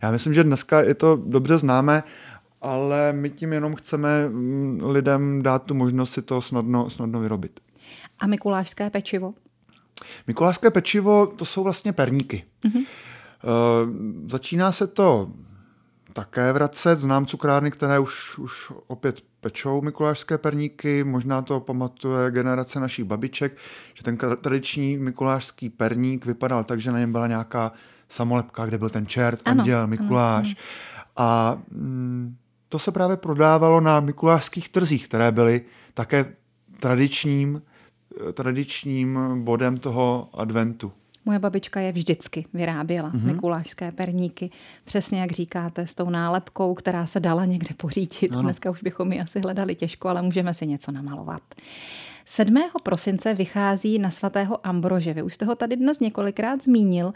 Já 0.02 0.10
myslím, 0.10 0.34
že 0.34 0.44
dneska 0.44 0.80
je 0.80 0.94
to 0.94 1.16
dobře 1.26 1.58
známé, 1.58 2.02
ale 2.62 3.12
my 3.12 3.30
tím 3.30 3.52
jenom 3.52 3.74
chceme 3.74 4.28
mm, 4.28 4.80
lidem 4.82 5.42
dát 5.42 5.62
tu 5.62 5.74
možnost 5.74 6.12
si 6.12 6.22
to 6.22 6.40
snadno, 6.40 6.90
snadno 6.90 7.20
vyrobit. 7.20 7.60
A 8.18 8.26
mikulášské 8.26 8.90
pečivo? 8.90 9.34
Mikulášské 10.26 10.70
pečivo, 10.70 11.26
to 11.26 11.44
jsou 11.44 11.64
vlastně 11.64 11.92
perníky. 11.92 12.44
Mm-hmm. 12.64 12.78
Uh, 12.78 13.94
začíná 14.28 14.72
se 14.72 14.86
to 14.86 15.32
také 16.12 16.52
vracet. 16.52 16.98
Znám 16.98 17.26
cukrárny, 17.26 17.70
které 17.70 17.98
už, 17.98 18.38
už 18.38 18.72
opět 18.86 19.20
pečou 19.40 19.82
mikulášské 19.82 20.38
perníky. 20.38 21.04
Možná 21.04 21.42
to 21.42 21.60
pamatuje 21.60 22.30
generace 22.30 22.80
našich 22.80 23.04
babiček, 23.04 23.56
že 23.94 24.02
ten 24.02 24.16
tradiční 24.16 24.96
mikulášský 24.96 25.70
perník 25.70 26.26
vypadal 26.26 26.64
tak, 26.64 26.80
že 26.80 26.92
na 26.92 26.98
něm 26.98 27.12
byla 27.12 27.26
nějaká 27.26 27.72
samolepka, 28.08 28.66
kde 28.66 28.78
byl 28.78 28.90
ten 28.90 29.06
čert, 29.06 29.40
ano, 29.44 29.60
anděl, 29.60 29.86
Mikuláš. 29.86 30.46
Ano, 30.46 30.56
ano. 30.96 31.06
A 31.16 31.58
mm, 31.70 32.36
to 32.68 32.78
se 32.78 32.92
právě 32.92 33.16
prodávalo 33.16 33.80
na 33.80 34.00
mikulášských 34.00 34.68
trzích, 34.68 35.08
které 35.08 35.32
byly 35.32 35.62
také 35.94 36.34
tradičním 36.80 37.62
tradičním 38.34 39.18
bodem 39.44 39.78
toho 39.78 40.28
adventu. 40.34 40.92
Moje 41.24 41.38
babička 41.38 41.80
je 41.80 41.92
vždycky 41.92 42.46
vyráběla 42.54 43.10
mm-hmm. 43.10 43.24
mikulášské 43.24 43.92
perníky. 43.92 44.50
Přesně 44.84 45.20
jak 45.20 45.32
říkáte, 45.32 45.86
s 45.86 45.94
tou 45.94 46.10
nálepkou, 46.10 46.74
která 46.74 47.06
se 47.06 47.20
dala 47.20 47.44
někde 47.44 47.74
pořídit. 47.76 48.32
Ano. 48.32 48.42
Dneska 48.42 48.70
už 48.70 48.82
bychom 48.82 49.12
ji 49.12 49.20
asi 49.20 49.40
hledali 49.40 49.74
těžko, 49.74 50.08
ale 50.08 50.22
můžeme 50.22 50.54
si 50.54 50.66
něco 50.66 50.92
namalovat. 50.92 51.42
7. 52.24 52.54
prosince 52.82 53.34
vychází 53.34 53.98
na 53.98 54.10
svatého 54.10 54.66
Ambrože. 54.66 55.14
Vy 55.14 55.22
už 55.22 55.34
jste 55.34 55.44
ho 55.44 55.54
tady 55.54 55.76
dnes 55.76 56.00
několikrát 56.00 56.62
zmínil. 56.62 57.12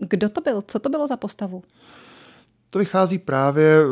Kdo 0.00 0.28
to 0.28 0.40
byl? 0.40 0.62
Co 0.62 0.78
to 0.78 0.88
bylo 0.88 1.06
za 1.06 1.16
postavu? 1.16 1.62
To 2.70 2.78
vychází 2.78 3.18
právě 3.18 3.82
eh, 3.82 3.86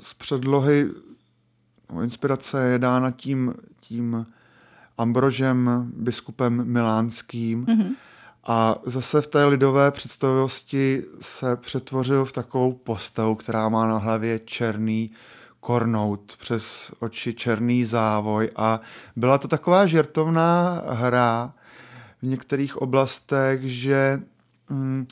z 0.00 0.14
předlohy. 0.14 0.90
Inspirace 2.02 2.64
je 2.64 2.78
dána 2.78 3.10
tím, 3.10 3.54
tím 3.80 4.26
Ambrožem, 4.98 5.90
biskupem 5.96 6.64
milánským. 6.64 7.66
Mm-hmm. 7.66 7.94
A 8.46 8.76
zase 8.86 9.20
v 9.20 9.26
té 9.26 9.44
lidové 9.44 9.90
představivosti 9.90 11.04
se 11.20 11.56
přetvořil 11.56 12.24
v 12.24 12.32
takovou 12.32 12.72
postavu, 12.72 13.34
která 13.34 13.68
má 13.68 13.86
na 13.86 13.98
hlavě 13.98 14.38
černý 14.38 15.10
kornout, 15.60 16.36
přes 16.38 16.92
oči 16.98 17.34
černý 17.34 17.84
závoj 17.84 18.50
a 18.56 18.80
byla 19.16 19.38
to 19.38 19.48
taková 19.48 19.86
žertovná 19.86 20.82
hra 20.88 21.52
v 22.22 22.26
některých 22.26 22.76
oblastech, 22.76 23.60
že 23.62 24.20
mm, 24.68 25.06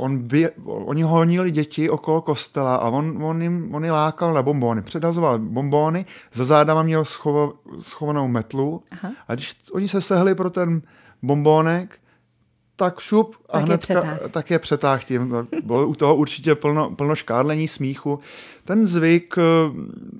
on 0.00 0.18
by, 0.18 0.48
oni 0.64 1.02
honili 1.02 1.50
děti 1.50 1.90
okolo 1.90 2.20
kostela 2.20 2.76
a 2.76 2.88
on, 2.88 3.24
on, 3.24 3.42
jim, 3.42 3.74
on 3.74 3.84
je 3.84 3.92
lákal 3.92 4.34
na 4.34 4.42
bombóny, 4.42 4.82
předhazoval 4.82 5.38
bombóny, 5.38 6.04
za 6.32 6.44
zádama 6.44 6.82
měl 6.82 7.04
schovo, 7.04 7.52
schovanou 7.78 8.28
metlu 8.28 8.82
Aha. 8.92 9.12
a 9.28 9.34
když 9.34 9.56
oni 9.72 9.88
se 9.88 10.00
sehli 10.00 10.34
pro 10.34 10.50
ten 10.50 10.82
bombónek, 11.22 11.98
tak 12.76 13.00
šup 13.00 13.36
a 13.48 13.52
tak 13.52 13.62
hned 13.62 13.90
je 13.90 14.20
tak 14.30 14.50
je 14.50 14.58
přetáh 14.58 15.04
tím. 15.04 15.48
Bylo 15.64 15.86
u 15.86 15.94
toho 15.94 16.16
určitě 16.16 16.54
plno, 16.54 16.90
plno 16.90 17.14
škádlení, 17.14 17.68
smíchu. 17.68 18.18
Ten 18.64 18.86
zvyk 18.86 19.34
eh, 19.38 19.42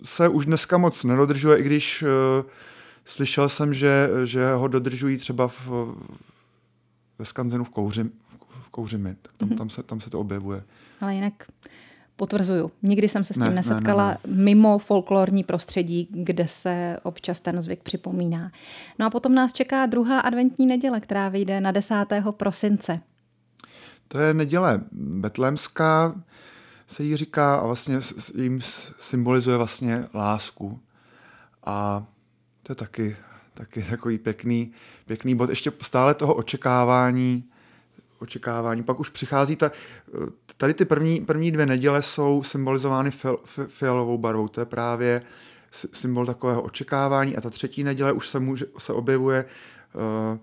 se 0.02 0.28
už 0.28 0.46
dneska 0.46 0.78
moc 0.78 1.04
nedodržuje, 1.04 1.58
i 1.58 1.62
když 1.62 2.02
uh, 2.02 2.08
slyšel 3.04 3.48
jsem, 3.48 3.74
že, 3.74 4.08
že 4.24 4.52
ho 4.52 4.68
dodržují 4.68 5.16
třeba 5.16 5.48
v, 5.48 5.68
ve 7.18 7.24
Skanzenu 7.24 7.64
v 7.64 7.70
Kouři, 7.70 8.04
kouřimi. 8.70 9.16
Tak 9.22 9.32
tam, 9.36 9.48
mm-hmm. 9.48 9.58
tam, 9.58 9.70
se, 9.70 9.82
tam 9.82 10.00
se 10.00 10.10
to 10.10 10.20
objevuje. 10.20 10.62
Ale 11.00 11.14
jinak 11.14 11.32
potvrzuju. 12.20 12.70
Nikdy 12.82 13.08
jsem 13.08 13.24
se 13.24 13.34
s 13.34 13.36
tím 13.36 13.44
ne, 13.44 13.54
nesetkala 13.54 14.06
ne, 14.06 14.18
ne, 14.26 14.36
ne. 14.36 14.42
mimo 14.42 14.78
folklorní 14.78 15.44
prostředí, 15.44 16.08
kde 16.10 16.48
se 16.48 16.96
občas 17.02 17.40
ten 17.40 17.62
zvyk 17.62 17.82
připomíná. 17.82 18.52
No 18.98 19.06
a 19.06 19.10
potom 19.10 19.34
nás 19.34 19.52
čeká 19.52 19.86
druhá 19.86 20.20
adventní 20.20 20.66
neděle, 20.66 21.00
která 21.00 21.28
vyjde 21.28 21.60
na 21.60 21.72
10. 21.72 21.94
prosince. 22.30 23.00
To 24.08 24.18
je 24.18 24.34
neděle 24.34 24.80
betlémská, 24.92 26.22
se 26.86 27.04
jí 27.04 27.16
říká 27.16 27.56
a 27.56 27.66
vlastně 27.66 27.98
jim 28.34 28.60
symbolizuje 28.98 29.56
vlastně 29.56 30.04
lásku. 30.14 30.80
A 31.64 32.06
to 32.62 32.72
je 32.72 32.76
taky, 32.76 33.16
taky 33.54 33.82
takový 33.82 34.18
pěkný, 34.18 34.72
pěkný 35.06 35.34
bod. 35.34 35.50
Ještě 35.50 35.72
stále 35.82 36.14
toho 36.14 36.34
očekávání, 36.34 37.49
očekávání. 38.22 38.82
Pak 38.82 39.00
už 39.00 39.10
přichází 39.10 39.56
ta, 39.56 39.72
tady 40.56 40.74
ty 40.74 40.84
první, 40.84 41.20
první 41.20 41.52
dvě 41.52 41.66
neděle 41.66 42.02
jsou 42.02 42.42
symbolizovány 42.42 43.10
fil, 43.10 43.38
fialovou 43.68 44.18
barvou. 44.18 44.48
To 44.48 44.60
je 44.60 44.66
právě 44.66 45.22
symbol 45.92 46.26
takového 46.26 46.62
očekávání 46.62 47.36
a 47.36 47.40
ta 47.40 47.50
třetí 47.50 47.84
neděle 47.84 48.12
už 48.12 48.28
se, 48.28 48.40
může, 48.40 48.66
se 48.78 48.92
objevuje 48.92 49.44
uh, 49.94 50.38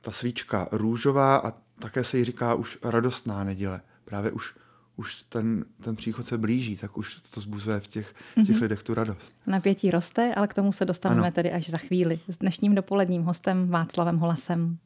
ta 0.00 0.10
svíčka 0.10 0.68
růžová 0.72 1.36
a 1.36 1.52
také 1.78 2.04
se 2.04 2.18
jí 2.18 2.24
říká 2.24 2.54
už 2.54 2.78
radostná 2.82 3.44
neděle. 3.44 3.80
Právě 4.04 4.30
už, 4.30 4.54
už 4.96 5.22
ten, 5.22 5.64
ten 5.80 5.96
příchod 5.96 6.26
se 6.26 6.38
blíží, 6.38 6.76
tak 6.76 6.98
už 6.98 7.16
to 7.34 7.40
zbuzuje 7.40 7.80
v 7.80 7.86
těch, 7.86 8.14
v 8.36 8.42
těch 8.42 8.56
mm-hmm. 8.56 8.62
lidech 8.62 8.82
tu 8.82 8.94
radost. 8.94 9.34
Napětí 9.46 9.90
roste, 9.90 10.34
ale 10.34 10.48
k 10.48 10.54
tomu 10.54 10.72
se 10.72 10.84
dostaneme 10.84 11.22
ano. 11.22 11.30
tedy 11.30 11.52
až 11.52 11.70
za 11.70 11.78
chvíli. 11.78 12.20
S 12.28 12.36
dnešním 12.36 12.74
dopoledním 12.74 13.22
hostem 13.22 13.68
Václavem 13.68 14.18
Holasem. 14.18 14.78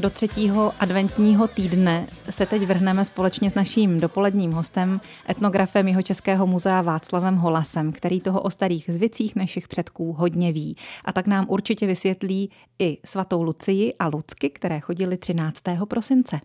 Do 0.00 0.10
třetího 0.10 0.72
adventního 0.78 1.48
týdne 1.48 2.06
se 2.30 2.46
teď 2.46 2.62
vrhneme 2.62 3.04
společně 3.04 3.50
s 3.50 3.54
naším 3.54 4.00
dopoledním 4.00 4.52
hostem, 4.52 5.00
etnografem 5.30 5.88
jeho 5.88 6.02
Českého 6.02 6.46
muzea 6.46 6.82
Václavem 6.82 7.36
Holasem, 7.36 7.92
který 7.92 8.20
toho 8.20 8.40
o 8.40 8.50
starých 8.50 8.84
zvicích 8.88 9.36
našich 9.36 9.68
předků 9.68 10.12
hodně 10.12 10.52
ví. 10.52 10.76
A 11.04 11.12
tak 11.12 11.26
nám 11.26 11.46
určitě 11.48 11.86
vysvětlí 11.86 12.50
i 12.78 12.98
svatou 13.04 13.42
Lucii 13.42 13.94
a 13.98 14.08
Lucky, 14.08 14.50
které 14.50 14.80
chodili 14.80 15.16
13. 15.16 15.62
prosince. 15.88 16.40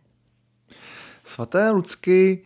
Svaté 1.24 1.70
Lucky 1.70 2.44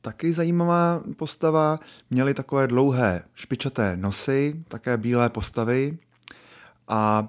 taky 0.00 0.32
zajímavá 0.32 1.02
postava. 1.16 1.78
Měli 2.10 2.34
takové 2.34 2.66
dlouhé 2.66 3.22
špičaté 3.34 3.96
nosy, 3.96 4.64
také 4.68 4.96
bílé 4.96 5.30
postavy 5.30 5.98
a 6.88 7.28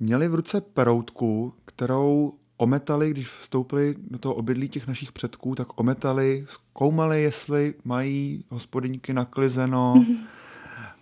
měli 0.00 0.28
v 0.28 0.34
ruce 0.34 0.60
peroutku, 0.60 1.54
kterou 1.64 2.32
ometali, 2.56 3.10
když 3.10 3.28
vstoupili 3.28 3.94
do 3.98 4.18
toho 4.18 4.34
obydlí 4.34 4.68
těch 4.68 4.86
našich 4.86 5.12
předků, 5.12 5.54
tak 5.54 5.80
ometali, 5.80 6.46
zkoumali, 6.48 7.22
jestli 7.22 7.74
mají 7.84 8.44
hospodyňky 8.48 9.12
naklizeno 9.12 10.04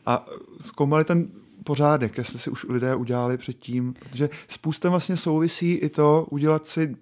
a 0.07 0.27
zkoumali 0.61 1.05
ten 1.05 1.29
pořádek, 1.65 2.19
jestli 2.19 2.39
si 2.39 2.51
už 2.51 2.67
lidé 2.69 2.95
udělali 2.95 3.39
předtím, 3.39 3.95
protože 3.95 4.29
spousta 4.49 4.91
vlastně 4.91 5.17
souvisí 5.17 5.73
i 5.73 5.89
to 5.89 6.27
udělat 6.31 6.67
si 6.67 6.97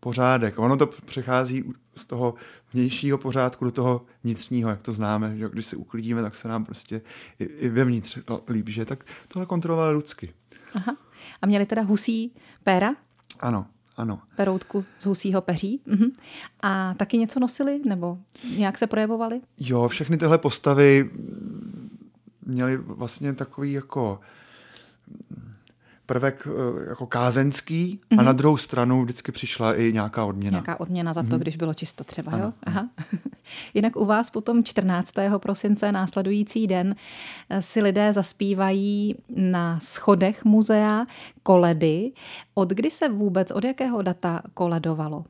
pořádek. 0.00 0.58
Ono 0.58 0.76
to 0.76 0.86
přechází 0.86 1.64
z 1.96 2.06
toho 2.06 2.34
vnějšího 2.72 3.18
pořádku 3.18 3.64
do 3.64 3.70
toho 3.70 4.04
vnitřního, 4.24 4.70
jak 4.70 4.82
to 4.82 4.92
známe, 4.92 5.36
že 5.38 5.48
když 5.48 5.66
se 5.66 5.76
uklidíme, 5.76 6.22
tak 6.22 6.34
se 6.34 6.48
nám 6.48 6.64
prostě 6.64 7.02
i, 7.38 7.44
i 7.44 7.68
vevnitř 7.68 8.18
líbí, 8.48 8.72
že 8.72 8.84
tak 8.84 9.04
tohle 9.28 9.46
kontrolovali 9.46 9.96
lidsky. 9.96 10.32
Aha. 10.74 10.96
A 11.42 11.46
měli 11.46 11.66
teda 11.66 11.82
husí 11.82 12.34
péra? 12.62 12.94
Ano, 13.40 13.66
ano. 13.96 14.20
Peroutku 14.36 14.84
z 15.00 15.06
husího 15.06 15.40
peří. 15.40 15.80
Mhm. 15.86 16.06
A 16.60 16.94
taky 16.94 17.18
něco 17.18 17.40
nosili, 17.40 17.80
nebo 17.84 18.18
nějak 18.56 18.78
se 18.78 18.86
projevovali? 18.86 19.40
Jo, 19.58 19.88
všechny 19.88 20.16
tyhle 20.16 20.38
postavy 20.38 21.10
měly 22.46 22.76
vlastně 22.76 23.32
takový 23.32 23.72
jako 23.72 24.20
prvek 26.06 26.48
eh, 26.50 26.88
jako 26.88 27.06
kázenský 27.06 28.00
mm-hmm. 28.00 28.20
a 28.20 28.22
na 28.22 28.32
druhou 28.32 28.56
stranu 28.56 29.02
vždycky 29.02 29.32
přišla 29.32 29.74
i 29.74 29.92
nějaká 29.92 30.24
odměna. 30.24 30.50
Nějaká 30.54 30.80
odměna 30.80 31.12
za 31.12 31.22
to, 31.22 31.28
mm-hmm. 31.28 31.38
když 31.38 31.56
bylo 31.56 31.74
čisto 31.74 32.04
třeba, 32.04 32.32
ano, 32.32 32.44
jo? 32.44 32.52
Aha. 32.62 32.88
Jinak 33.74 33.96
u 33.96 34.04
vás 34.04 34.30
potom 34.30 34.64
14. 34.64 35.12
prosince 35.38 35.92
následující 35.92 36.66
den 36.66 36.94
eh, 37.50 37.62
si 37.62 37.82
lidé 37.82 38.12
zaspívají 38.12 39.14
na 39.36 39.80
schodech 39.80 40.44
muzea 40.44 41.06
koledy. 41.42 42.12
Od 42.54 42.70
kdy 42.70 42.90
se 42.90 43.08
vůbec, 43.08 43.50
od 43.50 43.64
jakého 43.64 44.02
data 44.02 44.42
koledovalo? 44.54 45.24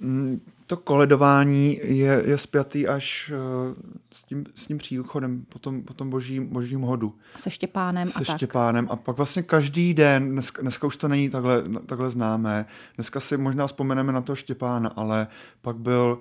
Mm, 0.00 0.40
to 0.66 0.76
koledování 0.76 1.80
je, 1.82 2.22
je 2.26 2.38
spjatý 2.38 2.88
až 2.88 3.32
uh, 3.34 3.74
s 4.14 4.22
tím, 4.22 4.44
s 4.54 4.66
tím 4.66 4.78
příchodem 4.78 5.44
po 5.48 5.58
tom, 5.58 5.82
po 5.82 5.94
tom 5.94 6.10
božím, 6.10 6.46
božím 6.46 6.80
hodu. 6.80 7.14
Se 7.36 7.50
Štěpánem 7.50 8.08
Se 8.08 8.20
a 8.20 8.24
tak. 8.24 8.36
Štěpánem. 8.36 8.88
A 8.90 8.96
pak 8.96 9.16
vlastně 9.16 9.42
každý 9.42 9.94
den, 9.94 10.30
dneska, 10.30 10.62
dneska 10.62 10.86
už 10.86 10.96
to 10.96 11.08
není 11.08 11.30
takhle, 11.30 11.62
takhle 11.86 12.10
známé, 12.10 12.66
dneska 12.96 13.20
si 13.20 13.36
možná 13.36 13.66
vzpomeneme 13.66 14.12
na 14.12 14.20
to 14.20 14.36
Štěpána, 14.36 14.88
ale 14.96 15.26
pak 15.62 15.76
byl 15.76 16.18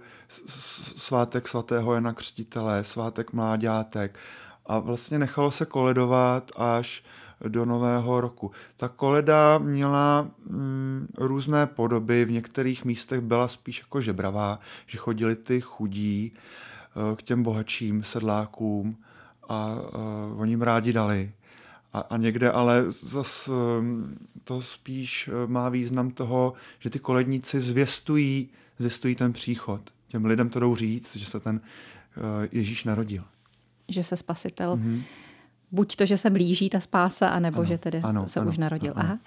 svátek 0.95 1.47
svatého 1.47 1.93
Jana 1.93 2.13
Křtitele, 2.13 2.83
svátek 2.83 3.33
mláďátek 3.33 4.19
a 4.65 4.79
vlastně 4.79 5.19
nechalo 5.19 5.51
se 5.51 5.65
koledovat 5.65 6.51
až 6.57 7.03
do 7.47 7.65
nového 7.65 8.21
roku. 8.21 8.51
Ta 8.77 8.87
koleda 8.87 9.57
měla 9.57 10.27
mm, 10.49 11.07
různé 11.17 11.67
podoby, 11.67 12.25
v 12.25 12.31
některých 12.31 12.85
místech 12.85 13.21
byla 13.21 13.47
spíš 13.47 13.79
jako 13.79 14.01
žebravá, 14.01 14.59
že 14.87 14.97
chodili 14.97 15.35
ty 15.35 15.61
chudí 15.61 16.31
uh, 16.35 16.72
k 17.15 17.23
těm 17.23 17.43
bohatším 17.43 18.03
sedlákům 18.03 18.97
a 19.49 19.75
uh, 19.75 20.41
oni 20.41 20.51
jim 20.51 20.61
rádi 20.61 20.93
dali. 20.93 21.31
A, 21.93 21.99
a 21.99 22.17
někde 22.17 22.51
ale 22.51 22.85
zas 22.87 23.47
um, 23.47 24.17
to 24.43 24.61
spíš 24.61 25.27
uh, 25.27 25.51
má 25.51 25.69
význam 25.69 26.11
toho, 26.11 26.53
že 26.79 26.89
ty 26.89 26.99
koledníci 26.99 27.59
zvěstují, 27.59 28.49
zvěstují 28.79 29.15
ten 29.15 29.33
příchod. 29.33 29.81
Těm 30.07 30.25
lidem 30.25 30.49
to 30.49 30.59
jdou 30.59 30.75
říct, 30.75 31.15
že 31.15 31.25
se 31.25 31.39
ten 31.39 31.55
uh, 32.17 32.23
Ježíš 32.51 32.83
narodil. 32.83 33.23
Že 33.87 34.03
se 34.03 34.15
spasitel 34.15 34.75
mm-hmm 34.75 35.01
buď 35.73 35.95
to, 35.95 36.05
že 36.05 36.17
se 36.17 36.29
blíží 36.29 36.69
ta 36.69 36.79
spása, 36.79 37.27
anebo 37.27 37.57
ano, 37.57 37.65
že 37.65 37.77
tedy 37.77 38.01
ano, 38.01 38.27
se 38.27 38.39
ano, 38.39 38.49
už 38.49 38.57
narodil. 38.57 38.93
Ano. 38.95 39.05
Aha. 39.05 39.19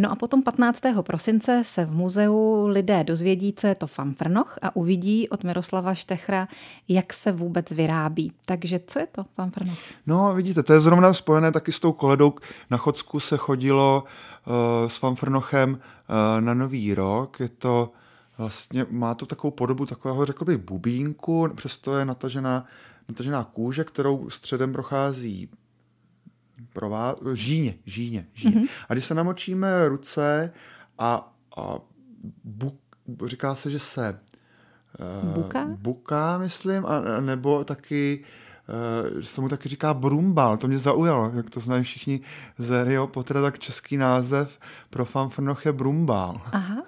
No 0.00 0.12
a 0.12 0.16
potom 0.16 0.42
15. 0.42 0.80
prosince 1.02 1.62
se 1.64 1.84
v 1.84 1.90
muzeu 1.90 2.66
lidé 2.66 3.04
dozvědí, 3.04 3.52
co 3.52 3.66
je 3.66 3.74
to 3.74 3.86
fanfrnoch 3.86 4.58
a 4.62 4.76
uvidí 4.76 5.28
od 5.28 5.44
Miroslava 5.44 5.94
Štechra, 5.94 6.48
jak 6.88 7.12
se 7.12 7.32
vůbec 7.32 7.70
vyrábí. 7.70 8.32
Takže 8.44 8.80
co 8.86 8.98
je 8.98 9.06
to 9.06 9.24
fanfrnoch? 9.34 9.78
No 10.06 10.34
vidíte, 10.34 10.62
to 10.62 10.72
je 10.72 10.80
zrovna 10.80 11.12
spojené 11.12 11.52
taky 11.52 11.72
s 11.72 11.80
tou 11.80 11.92
koledou. 11.92 12.34
Na 12.70 12.76
Chodsku 12.76 13.20
se 13.20 13.36
chodilo 13.36 14.04
uh, 14.46 14.88
s 14.88 14.96
fanfrnochem 14.96 15.70
uh, 15.70 16.40
na 16.40 16.54
Nový 16.54 16.94
rok. 16.94 17.40
Je 17.40 17.48
to 17.48 17.92
vlastně, 18.38 18.86
má 18.90 19.14
to 19.14 19.26
takovou 19.26 19.50
podobu 19.50 19.86
takového, 19.86 20.24
řekl 20.24 20.44
bych, 20.44 20.56
bubínku, 20.56 21.48
přesto 21.54 21.98
je 21.98 22.04
natažená, 22.04 22.64
natažená 23.08 23.44
kůže, 23.44 23.84
kterou 23.84 24.30
středem 24.30 24.72
prochází 24.72 25.48
prová... 26.72 27.16
žíně, 27.34 27.74
žíně, 27.86 28.26
žíně. 28.32 28.56
Mm-hmm. 28.56 28.68
A 28.88 28.94
když 28.94 29.04
se 29.04 29.14
namočíme 29.14 29.88
ruce 29.88 30.52
a, 30.98 31.32
a 31.56 31.78
buk, 32.44 32.74
říká 33.24 33.54
se, 33.54 33.70
že 33.70 33.78
se 33.78 34.20
uh, 35.24 35.30
buka? 35.34 35.66
buka, 35.68 36.38
myslím, 36.38 36.86
a, 36.86 37.20
nebo 37.20 37.64
taky 37.64 38.24
uh, 39.14 39.20
se 39.20 39.40
mu 39.40 39.48
taky 39.48 39.68
říká 39.68 39.94
brumbal, 39.94 40.56
to 40.56 40.68
mě 40.68 40.78
zaujalo, 40.78 41.32
jak 41.34 41.50
to 41.50 41.60
znají 41.60 41.84
všichni 41.84 42.20
z 42.58 42.84
Rio 42.84 43.06
Pottera, 43.06 43.42
tak 43.42 43.58
český 43.58 43.96
název 43.96 44.58
pro 44.90 45.04
fanfrnoch 45.04 45.66
je 45.66 45.72
brumbal. 45.72 46.40
Aha. 46.52 46.82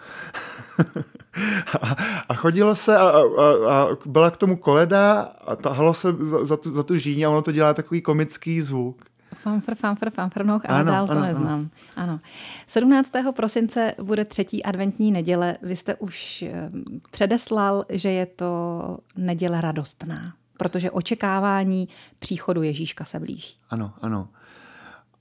a, 1.83 1.97
a 2.29 2.35
chodilo 2.35 2.75
se 2.75 2.97
a, 2.97 3.09
a, 3.09 3.23
a 3.71 3.88
byla 4.07 4.31
k 4.31 4.37
tomu 4.37 4.57
koleda 4.57 5.21
a 5.47 5.57
tahalo 5.57 5.95
se 5.95 6.12
za, 6.19 6.45
za, 6.45 6.57
tu, 6.57 6.73
za 6.73 6.83
tu 6.83 6.97
žíně 6.97 7.26
a 7.26 7.31
ono 7.31 7.43
to 7.43 7.52
dělá 7.52 7.75
takový 7.75 8.02
komický 8.02 8.61
zvuk. 8.61 9.12
Fanfr, 9.43 9.75
fanfr, 9.75 10.11
fanfrnoch, 10.11 10.63
ale 10.69 10.81
ano, 10.81 10.93
dál 10.93 11.07
to 11.07 11.13
ano, 11.13 11.21
neznám. 11.21 11.71
Ano. 11.97 12.13
ano. 12.13 12.21
17. 12.67 13.13
prosince 13.37 13.95
bude 14.03 14.25
třetí 14.25 14.65
adventní 14.65 15.13
neděle. 15.13 15.57
Vy 15.63 15.77
jste 15.77 15.95
už 15.95 16.43
eh, 16.43 16.71
předeslal, 17.11 17.85
že 17.89 18.11
je 18.11 18.27
to 18.27 18.99
neděle 19.17 19.61
radostná, 19.61 20.35
protože 20.59 20.91
očekávání 20.91 21.89
příchodu 22.19 22.63
Ježíška 22.63 23.05
se 23.05 23.21
blíží. 23.21 23.55
Ano, 23.71 23.93
ano. 24.02 24.28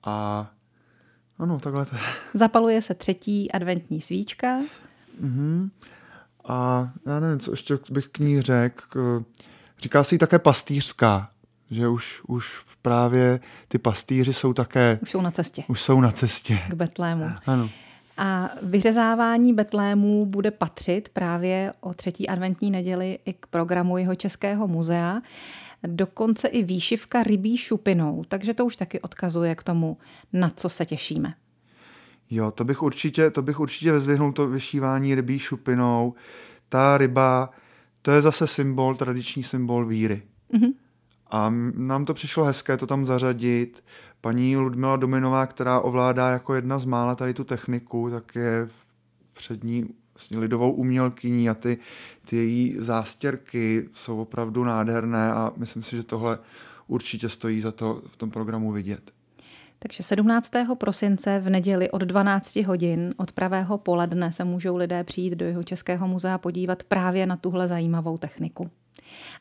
A 0.04 0.48
ano, 1.40 1.60
takhle 1.60 1.86
to 1.86 1.96
je. 1.96 2.02
Zapaluje 2.34 2.82
se 2.82 2.94
třetí 2.94 3.52
adventní 3.52 4.02
svíčka. 4.02 4.60
Mhm. 5.20 5.72
A 6.48 6.90
já 7.06 7.20
nevím, 7.20 7.40
co 7.40 7.52
ještě 7.52 7.78
bych 7.92 8.08
k 8.08 8.20
ní 8.20 8.42
řekl. 8.42 9.24
Říká 9.80 10.04
se 10.04 10.16
jí 10.16 10.20
také 10.20 10.40
pastýřská, 10.40 11.32
že 11.72 11.88
už, 11.88 12.22
už 12.28 12.62
právě 12.82 13.40
ty 13.68 13.78
pastýři 13.78 14.34
jsou 14.34 14.54
také... 14.54 15.00
Už 15.02 15.10
jsou 15.10 15.22
na 15.22 15.32
cestě. 15.32 15.64
Už 15.68 15.82
jsou 15.82 16.02
na 16.02 16.12
cestě. 16.12 16.60
K 16.70 16.74
Betlému. 16.74 17.26
Ano. 17.46 17.70
A 18.18 18.50
vyřezávání 18.62 19.54
Betlému 19.54 20.26
bude 20.26 20.52
patřit 20.52 21.10
právě 21.10 21.74
o 21.80 21.94
třetí 21.94 22.28
adventní 22.28 22.72
neděli 22.72 23.20
i 23.26 23.34
k 23.34 23.46
programu 23.46 23.98
jeho 23.98 24.16
Českého 24.16 24.68
muzea. 24.68 25.22
Dokonce 25.88 26.48
i 26.48 26.64
výšivka 26.64 27.24
rybí 27.24 27.58
šupinou, 27.58 28.24
takže 28.28 28.54
to 28.54 28.66
už 28.66 28.76
taky 28.76 29.00
odkazuje 29.00 29.56
k 29.56 29.64
tomu, 29.64 29.98
na 30.34 30.50
co 30.50 30.70
se 30.70 30.86
těšíme. 30.86 31.34
Jo, 32.30 32.52
to 32.52 32.64
bych 32.64 32.82
určitě, 32.82 33.30
to 33.30 33.42
bych 33.42 33.60
určitě 33.60 33.92
vyzvihnul 33.92 34.32
to 34.32 34.48
vyšívání 34.48 35.16
rybí 35.16 35.40
šupinou. 35.40 36.14
Ta 36.70 36.98
ryba, 36.98 37.50
to 38.02 38.12
je 38.12 38.22
zase 38.22 38.48
symbol, 38.48 38.96
tradiční 38.96 39.44
symbol 39.44 39.86
víry. 39.86 40.22
Mm-hmm. 40.54 40.74
A 41.32 41.54
nám 41.76 42.06
to 42.06 42.14
přišlo 42.14 42.44
hezké 42.44 42.78
to 42.78 42.88
tam 42.88 43.06
zařadit. 43.06 43.84
Paní 44.22 44.58
Ludmila 44.58 44.96
Dominová, 44.96 45.48
která 45.48 45.80
ovládá 45.80 46.30
jako 46.30 46.56
jedna 46.56 46.80
z 46.80 46.86
mála 46.86 47.16
tady 47.16 47.34
tu 47.34 47.44
techniku, 47.44 48.10
tak 48.10 48.36
je 48.36 48.68
přední 49.34 49.90
vlastně 50.14 50.38
lidovou 50.38 50.72
umělkyní 50.72 51.50
a 51.50 51.54
ty, 51.54 51.78
ty 52.30 52.36
její 52.36 52.76
zástěrky 52.78 53.90
jsou 53.94 54.22
opravdu 54.22 54.64
nádherné 54.64 55.34
a 55.34 55.52
myslím 55.58 55.84
si, 55.84 55.98
že 55.98 56.04
tohle 56.04 56.40
určitě 56.88 57.30
stojí 57.30 57.62
za 57.62 57.72
to 57.72 58.02
v 58.12 58.18
tom 58.18 58.32
programu 58.32 58.72
vidět. 58.72 59.12
Takže 59.80 60.04
17. 60.04 60.52
prosince 60.78 61.40
v 61.40 61.50
neděli 61.50 61.92
od 61.92 62.02
12 62.02 62.56
hodin 62.56 63.14
od 63.18 63.32
pravého 63.32 63.78
poledne 63.78 64.32
se 64.32 64.44
můžou 64.44 64.76
lidé 64.76 65.04
přijít 65.04 65.34
do 65.34 65.46
jeho 65.46 65.64
Českého 65.64 66.08
muzea 66.08 66.38
podívat 66.38 66.84
právě 66.84 67.26
na 67.26 67.38
tuhle 67.38 67.68
zajímavou 67.68 68.18
techniku. 68.18 68.70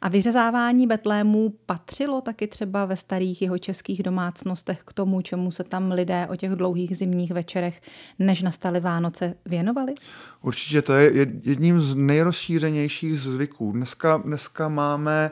A 0.01 0.09
vyřezávání 0.09 0.87
betlémů 0.87 1.55
patřilo 1.67 2.21
taky 2.21 2.47
třeba 2.47 2.85
ve 2.85 2.97
starých 2.97 3.43
jeho 3.43 3.59
českých 3.59 4.03
domácnostech 4.03 4.81
k 4.85 4.93
tomu, 4.93 5.21
čemu 5.21 5.51
se 5.51 5.65
tam 5.65 5.93
lidé 5.93 6.27
o 6.31 6.37
těch 6.37 6.51
dlouhých 6.51 6.97
zimních 6.97 7.31
večerech, 7.31 7.83
než 8.19 8.43
nastaly 8.43 8.81
Vánoce, 8.81 9.35
věnovali? 9.47 9.95
Určitě 10.43 10.83
to 10.83 10.93
je 10.93 11.27
jedním 11.43 11.81
z 11.81 11.95
nejrozšířenějších 11.95 13.21
zvyků. 13.21 13.73
Dneska, 13.73 14.17
dneska 14.17 14.69
máme 14.69 15.31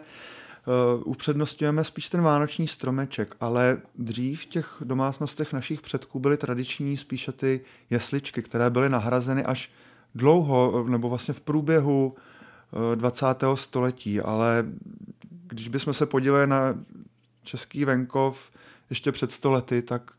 Uh, 0.96 1.02
upřednostňujeme 1.04 1.84
spíš 1.84 2.08
ten 2.08 2.22
vánoční 2.22 2.68
stromeček, 2.68 3.36
ale 3.40 3.78
dřív 3.98 4.42
v 4.42 4.46
těch 4.46 4.76
domácnostech 4.84 5.52
našich 5.52 5.80
předků 5.80 6.18
byly 6.18 6.36
tradiční 6.36 6.96
spíše 6.96 7.32
ty 7.32 7.60
jesličky, 7.90 8.42
které 8.42 8.70
byly 8.70 8.88
nahrazeny 8.88 9.44
až 9.44 9.70
dlouho, 10.14 10.84
nebo 10.88 11.08
vlastně 11.08 11.34
v 11.34 11.40
průběhu 11.40 12.12
20. 12.94 13.26
století, 13.54 14.20
ale 14.20 14.64
když 15.48 15.68
bychom 15.68 15.92
se 15.92 16.06
podívali 16.06 16.46
na 16.46 16.74
český 17.42 17.84
venkov 17.84 18.50
ještě 18.90 19.12
před 19.12 19.32
stolety, 19.32 19.82
tak 19.82 20.10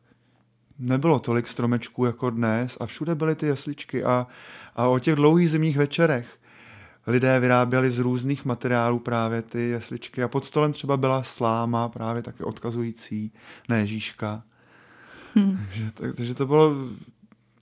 nebylo 0.80 1.20
tolik 1.20 1.48
stromečků 1.48 2.06
jako 2.06 2.30
dnes 2.30 2.78
a 2.80 2.86
všude 2.86 3.16
byly 3.16 3.36
ty 3.36 3.46
jesličky 3.46 4.04
a, 4.04 4.28
a 4.76 4.88
o 4.88 5.00
těch 5.00 5.16
dlouhých 5.16 5.50
zimních 5.50 5.78
večerech 5.78 6.40
lidé 7.08 7.40
vyráběli 7.40 7.92
z 7.92 8.00
různých 8.00 8.46
materiálů 8.46 9.00
právě 9.00 9.42
ty 9.42 9.60
jesličky 9.60 10.24
a 10.24 10.28
pod 10.28 10.46
stolem 10.46 10.74
třeba 10.74 10.98
byla 10.98 11.24
sláma 11.24 11.90
právě 11.90 12.22
taky 12.22 12.44
odkazující 12.44 13.32
na 13.70 13.78
Ježíška. 13.78 14.44
Hmm. 15.36 15.60
Takže, 15.66 15.92
takže 16.16 16.36
to 16.36 16.46
bylo, 16.46 16.76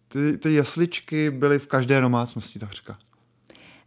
ty, 0.07 0.37
ty 0.37 0.53
jesličky 0.53 1.31
byly 1.31 1.59
v 1.59 1.67
každé 1.67 2.01
domácnosti 2.01 2.59
takřka 2.59 2.97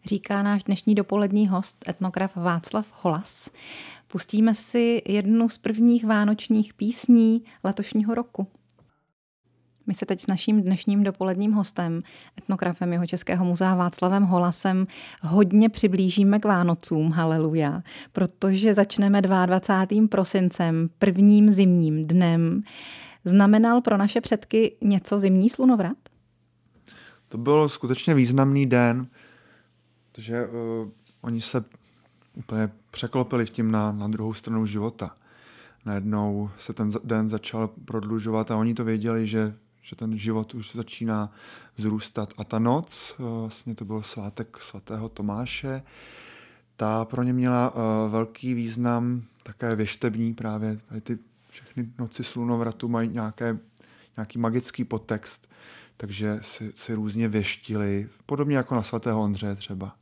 říká 0.04 0.42
náš 0.42 0.64
dnešní 0.64 0.94
dopolední 0.94 1.48
host, 1.48 1.88
etnograf 1.88 2.36
Václav 2.36 2.86
Holas. 3.02 3.50
Pustíme 4.08 4.54
si 4.54 5.02
jednu 5.08 5.48
z 5.48 5.58
prvních 5.58 6.04
vánočních 6.04 6.74
písní 6.74 7.42
letošního 7.64 8.14
roku. 8.14 8.46
My 9.86 9.94
se 9.94 10.06
teď 10.06 10.20
s 10.20 10.26
naším 10.26 10.62
dnešním 10.62 11.02
dopoledním 11.02 11.52
hostem, 11.52 12.02
etnografem 12.38 12.92
jeho 12.92 13.06
Českého 13.06 13.44
muzea 13.44 13.74
Václavem 13.74 14.22
Holasem, 14.22 14.86
hodně 15.22 15.68
přiblížíme 15.68 16.38
k 16.38 16.44
Vánocům, 16.44 17.10
haleluja, 17.10 17.82
protože 18.12 18.74
začneme 18.74 19.22
22. 19.22 20.08
prosincem, 20.08 20.90
prvním 20.98 21.50
zimním 21.50 22.06
dnem, 22.06 22.62
Znamenal 23.24 23.80
pro 23.80 23.96
naše 23.96 24.20
předky 24.20 24.76
něco 24.80 25.20
zimní 25.20 25.48
slunovrat? 25.48 25.96
To 27.28 27.38
byl 27.38 27.68
skutečně 27.68 28.14
významný 28.14 28.66
den, 28.66 29.06
protože 30.20 30.46
uh, 30.46 30.90
oni 31.20 31.40
se 31.40 31.64
úplně 32.34 32.70
překlopili 32.90 33.46
tím 33.46 33.70
na, 33.70 33.92
na 33.92 34.08
druhou 34.08 34.34
stranu 34.34 34.66
života. 34.66 35.14
Najednou 35.84 36.50
se 36.58 36.72
ten 36.72 36.90
den 37.04 37.28
začal 37.28 37.68
prodlužovat 37.84 38.50
a 38.50 38.56
oni 38.56 38.74
to 38.74 38.84
věděli, 38.84 39.26
že, 39.26 39.54
že 39.82 39.96
ten 39.96 40.18
život 40.18 40.54
už 40.54 40.72
začíná 40.74 41.32
vzrůstat. 41.76 42.34
A 42.38 42.44
ta 42.44 42.58
noc, 42.58 43.14
uh, 43.18 43.26
vlastně 43.26 43.74
to 43.74 43.84
byl 43.84 44.02
svátek 44.02 44.56
svatého 44.60 45.08
Tomáše, 45.08 45.82
ta 46.76 47.04
pro 47.04 47.22
ně 47.22 47.32
měla 47.32 47.74
uh, 47.74 48.12
velký 48.12 48.54
význam, 48.54 49.22
také 49.42 49.76
věštební 49.76 50.34
právě. 50.34 50.78
Tady 50.88 51.00
ty 51.00 51.18
všechny 51.50 51.92
noci 51.98 52.24
slunovratu 52.24 52.88
mají 52.88 53.08
nějaké, 53.08 53.58
nějaký 54.16 54.38
magický 54.38 54.84
podtext, 54.84 55.50
takže 55.96 56.38
si, 56.42 56.72
si 56.74 56.94
různě 56.94 57.28
věštili, 57.28 58.08
podobně 58.26 58.56
jako 58.56 58.74
na 58.74 58.82
svatého 58.82 59.22
Ondřeje 59.22 59.54
třeba 59.54 59.99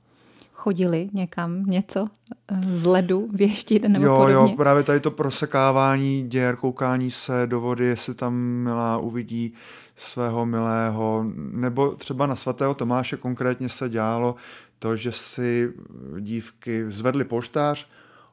chodili 0.59 1.09
někam 1.13 1.65
něco 1.65 2.09
eh, 2.49 2.61
z 2.73 2.85
ledu 2.85 3.29
věštit 3.33 3.83
nebo 3.83 4.05
jo, 4.05 4.17
podobně? 4.17 4.51
Jo, 4.51 4.57
právě 4.57 4.83
tady 4.83 5.01
to 5.01 5.11
prosekávání 5.11 6.29
děr, 6.29 6.57
koukání 6.57 7.11
se 7.11 7.47
do 7.47 7.61
vody, 7.61 7.85
jestli 7.85 8.15
tam 8.15 8.35
milá 8.35 8.99
uvidí 8.99 9.53
svého 9.97 10.47
milého, 10.47 11.25
nebo 11.37 11.91
třeba 11.91 12.27
na 12.27 12.37
svatého 12.37 12.75
Tomáše 12.75 13.17
konkrétně 13.17 13.69
se 13.69 13.89
dělalo 13.89 14.35
to, 14.79 14.97
že 14.97 15.13
si 15.13 15.73
dívky 16.21 16.91
zvedly 16.91 17.25
polštář, 17.25 17.87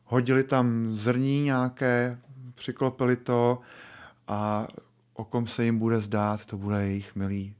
hodili 0.05 0.43
tam 0.43 0.87
zrní 0.89 1.43
nějaké, 1.43 2.17
přiklopili 2.55 3.15
to 3.15 3.59
a 4.27 4.67
o 5.13 5.23
kom 5.23 5.47
se 5.47 5.65
jim 5.65 5.79
bude 5.79 5.99
zdát, 5.99 6.45
to 6.45 6.57
bude 6.57 6.81
jejich 6.81 7.15
milý. 7.15 7.53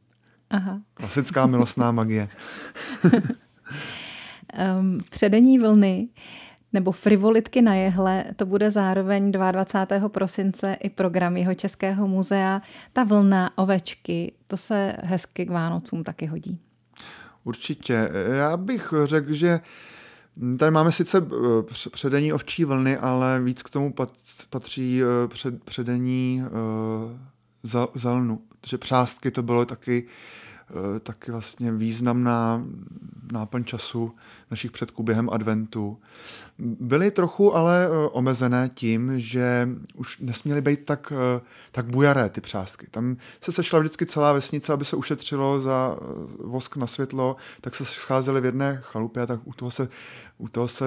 Aha. 0.50 0.82
Klasická 0.94 1.46
milostná 1.48 1.92
magie. 1.92 2.30
um, 4.80 5.00
předení 5.10 5.60
vlny 5.60 6.08
nebo 6.74 6.92
frivolitky 6.92 7.62
na 7.62 7.76
jehle, 7.76 8.26
to 8.36 8.46
bude 8.46 8.72
zároveň 8.72 9.32
22. 9.32 10.10
prosince 10.10 10.74
i 10.74 10.90
program 10.90 11.38
jeho 11.38 11.54
Českého 11.54 12.08
muzea. 12.08 12.62
Ta 12.94 13.04
vlna, 13.04 13.58
ovečky, 13.58 14.34
to 14.48 14.58
se 14.58 14.96
hezky 15.04 15.46
k 15.46 15.50
Vánocům 15.50 16.04
taky 16.04 16.26
hodí. 16.26 16.60
Určitě. 17.44 18.10
Já 18.38 18.58
bych 18.58 18.94
řekl, 19.06 19.34
že 19.34 19.60
Tady 20.60 20.72
máme 20.72 20.92
sice 20.92 21.18
eh, 21.18 21.90
předení 21.90 22.34
ovčí 22.34 22.66
vlny, 22.66 22.98
ale 22.98 23.42
víc 23.42 23.64
k 23.64 23.70
tomu 23.70 23.94
patří 24.50 25.02
eh, 25.02 25.28
před, 25.28 25.64
předení 25.64 26.42
uh, 27.64 27.90
zelnu, 27.96 28.42
protože 28.62 28.78
přástky 28.78 29.32
to 29.32 29.44
bylo 29.44 29.66
taky 29.66 30.08
Eh, 30.08 30.10
taky 31.00 31.32
vlastně 31.32 31.72
významná 31.72 32.64
náplň 33.32 33.64
času 33.64 34.12
našich 34.52 34.72
předků 34.72 35.04
během 35.04 35.30
adventu. 35.30 35.98
Byly 36.60 37.12
trochu 37.12 37.56
ale 37.56 37.86
eh, 37.86 37.90
omezené 38.12 38.70
tím, 38.74 39.20
že 39.20 39.70
už 39.96 40.20
nesměly 40.20 40.62
být 40.62 40.86
tak, 40.86 41.14
eh, 41.16 41.42
tak 41.72 41.86
bujaré 41.86 42.30
ty 42.30 42.42
přástky. 42.42 42.88
Tam 42.92 43.18
se 43.42 43.52
sešla 43.52 43.80
vždycky 43.80 44.06
celá 44.06 44.34
vesnice, 44.34 44.74
aby 44.74 44.86
se 44.86 44.96
ušetřilo 44.96 45.60
za 45.60 45.98
vosk 46.44 46.76
na 46.78 46.88
světlo, 46.88 47.36
tak 47.62 47.76
se 47.76 47.86
scházeli 47.86 48.42
v 48.42 48.46
jedné 48.46 48.80
chalupě 48.84 49.24
a 49.24 49.26
tak 49.26 49.40
u 49.44 49.54
toho 49.54 49.72
se 49.72 49.88
u 50.38 50.48
toho 50.48 50.68
se... 50.68 50.86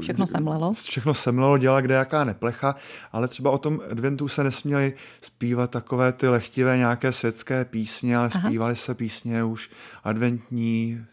Všechno 0.00 0.26
semlelo. 0.26 0.72
Všechno 0.72 1.14
semlelo, 1.14 1.58
dělala 1.58 1.80
kde 1.80 1.94
jaká 1.94 2.24
neplecha, 2.24 2.74
ale 3.12 3.28
třeba 3.28 3.50
o 3.50 3.58
tom 3.58 3.80
adventu 3.90 4.28
se 4.28 4.44
nesměly 4.44 4.94
zpívat 5.20 5.70
takové 5.70 6.12
ty 6.12 6.28
lechtivé 6.28 6.76
nějaké 6.76 7.12
světské 7.12 7.64
písně, 7.64 8.16
ale 8.16 8.28
Aha. 8.34 8.48
zpívaly 8.48 8.76
se 8.76 8.94
písně 8.94 9.44
už 9.44 9.70
adventní, 10.04 11.04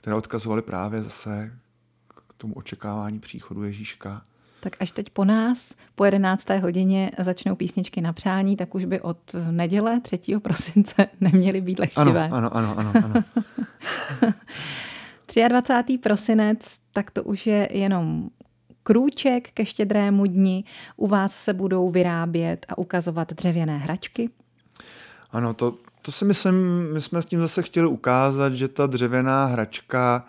které 0.00 0.16
odkazovaly 0.16 0.62
právě 0.62 1.02
zase 1.02 1.58
k 2.08 2.34
tomu 2.36 2.54
očekávání 2.54 3.20
příchodu 3.20 3.62
Ježíška. 3.62 4.22
Tak 4.60 4.76
až 4.80 4.92
teď 4.92 5.10
po 5.10 5.24
nás, 5.24 5.74
po 5.94 6.04
11. 6.04 6.50
hodině 6.50 7.10
začnou 7.18 7.54
písničky 7.54 8.00
na 8.00 8.12
přání, 8.12 8.56
tak 8.56 8.74
už 8.74 8.84
by 8.84 9.00
od 9.00 9.18
neděle 9.50 10.00
3. 10.00 10.18
prosince 10.42 11.06
neměly 11.20 11.60
být 11.60 11.78
lehtivé. 11.78 12.20
Ano, 12.20 12.56
ano, 12.56 12.58
ano, 12.58 12.74
ano. 12.78 12.92
ano. 13.04 13.24
23. 15.48 15.98
prosinec, 15.98 16.78
tak 16.92 17.10
to 17.10 17.22
už 17.22 17.46
je 17.46 17.68
jenom 17.70 18.30
krůček 18.82 19.50
ke 19.50 19.66
štědrému 19.66 20.26
dni. 20.26 20.64
U 20.96 21.06
vás 21.06 21.36
se 21.36 21.52
budou 21.52 21.90
vyrábět 21.90 22.66
a 22.68 22.78
ukazovat 22.78 23.32
dřevěné 23.32 23.78
hračky? 23.78 24.30
Ano, 25.30 25.54
to, 25.54 25.76
to 26.02 26.12
si 26.12 26.24
myslím, 26.24 26.54
my 26.92 27.00
jsme 27.00 27.22
s 27.22 27.26
tím 27.26 27.40
zase 27.40 27.62
chtěli 27.62 27.88
ukázat, 27.88 28.54
že 28.54 28.68
ta 28.68 28.86
dřevěná 28.86 29.44
hračka, 29.44 30.26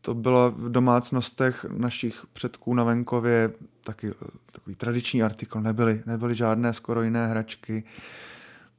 to 0.00 0.14
byla 0.14 0.48
v 0.48 0.68
domácnostech 0.72 1.66
našich 1.76 2.26
předků 2.32 2.74
na 2.74 2.84
venkově 2.84 3.52
taky 3.84 4.12
takový 4.52 4.76
tradiční 4.76 5.22
artikl, 5.22 5.60
nebyly, 5.60 6.02
nebyly 6.06 6.34
žádné 6.34 6.74
skoro 6.74 7.02
jiné 7.02 7.26
hračky. 7.26 7.84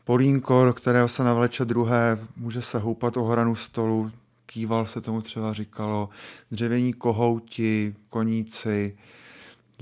Polínko, 0.04 0.66
do 0.66 0.74
kterého 0.74 1.08
se 1.08 1.24
navleče 1.24 1.66
druhé, 1.66 2.18
může 2.38 2.62
se 2.62 2.80
houpat 2.80 3.18
o 3.18 3.24
hranu 3.24 3.56
stolu, 3.56 4.12
kýval 4.46 4.86
se 4.86 5.02
tomu 5.02 5.22
třeba 5.22 5.54
říkalo, 5.54 6.10
dřevění 6.52 6.94
kohouti, 6.94 7.96
koníci. 8.10 8.98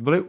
Byly 0.01 0.23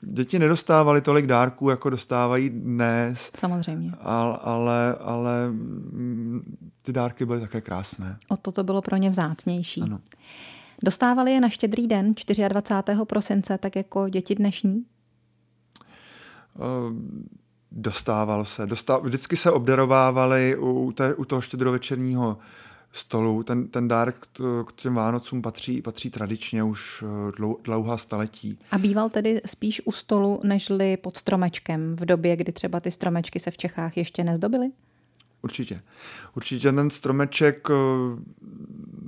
děti 0.00 0.38
nedostávaly 0.38 1.00
tolik 1.00 1.26
dárků, 1.26 1.70
jako 1.70 1.90
dostávají 1.90 2.50
dnes. 2.50 3.30
Samozřejmě. 3.36 3.92
Ale, 4.00 4.38
ale, 4.42 4.94
ale 4.94 5.50
mm, 5.50 6.56
ty 6.82 6.92
dárky 6.92 7.26
byly 7.26 7.40
také 7.40 7.60
krásné. 7.60 8.18
O 8.28 8.36
to 8.36 8.52
to 8.52 8.64
bylo 8.64 8.82
pro 8.82 8.96
ně 8.96 9.10
vzácnější. 9.10 9.82
Ano. 9.82 10.00
Dostávali 10.82 11.32
je 11.32 11.40
na 11.40 11.48
štědrý 11.48 11.86
den 11.86 12.14
24. 12.48 12.98
prosince, 13.04 13.58
tak 13.58 13.76
jako 13.76 14.08
děti 14.08 14.34
dnešní? 14.34 14.84
Ehm, 16.56 17.28
dostával 17.72 18.44
se. 18.44 18.66
Dostáv, 18.66 19.02
vždycky 19.02 19.36
se 19.36 19.50
obdarovávali 19.50 20.56
u, 20.56 20.92
té, 20.92 21.14
u 21.14 21.24
toho 21.24 21.40
štědrovečerního 21.40 22.38
stolu. 22.94 23.42
Ten, 23.42 23.68
ten 23.68 23.88
dárek 23.88 24.16
k 24.66 24.72
těm 24.74 24.94
Vánocům 24.94 25.42
patří, 25.42 25.82
patří 25.82 26.10
tradičně 26.10 26.62
už 26.62 27.04
eh, 27.06 27.32
dlou, 27.36 27.58
dlouhá 27.64 27.96
staletí. 27.96 28.58
A 28.70 28.78
býval 28.78 29.10
tedy 29.10 29.40
spíš 29.46 29.82
u 29.84 29.92
stolu, 29.92 30.40
nežli 30.44 30.96
pod 30.96 31.16
stromečkem 31.16 31.96
v 31.96 32.04
době, 32.04 32.36
kdy 32.36 32.52
třeba 32.52 32.80
ty 32.80 32.90
stromečky 32.90 33.40
se 33.40 33.50
v 33.50 33.56
Čechách 33.56 33.96
ještě 33.96 34.24
nezdobily? 34.24 34.70
Určitě. 35.42 35.80
Určitě 36.36 36.72
ten 36.72 36.90
stromeček 36.90 37.68
eh, 37.70 37.74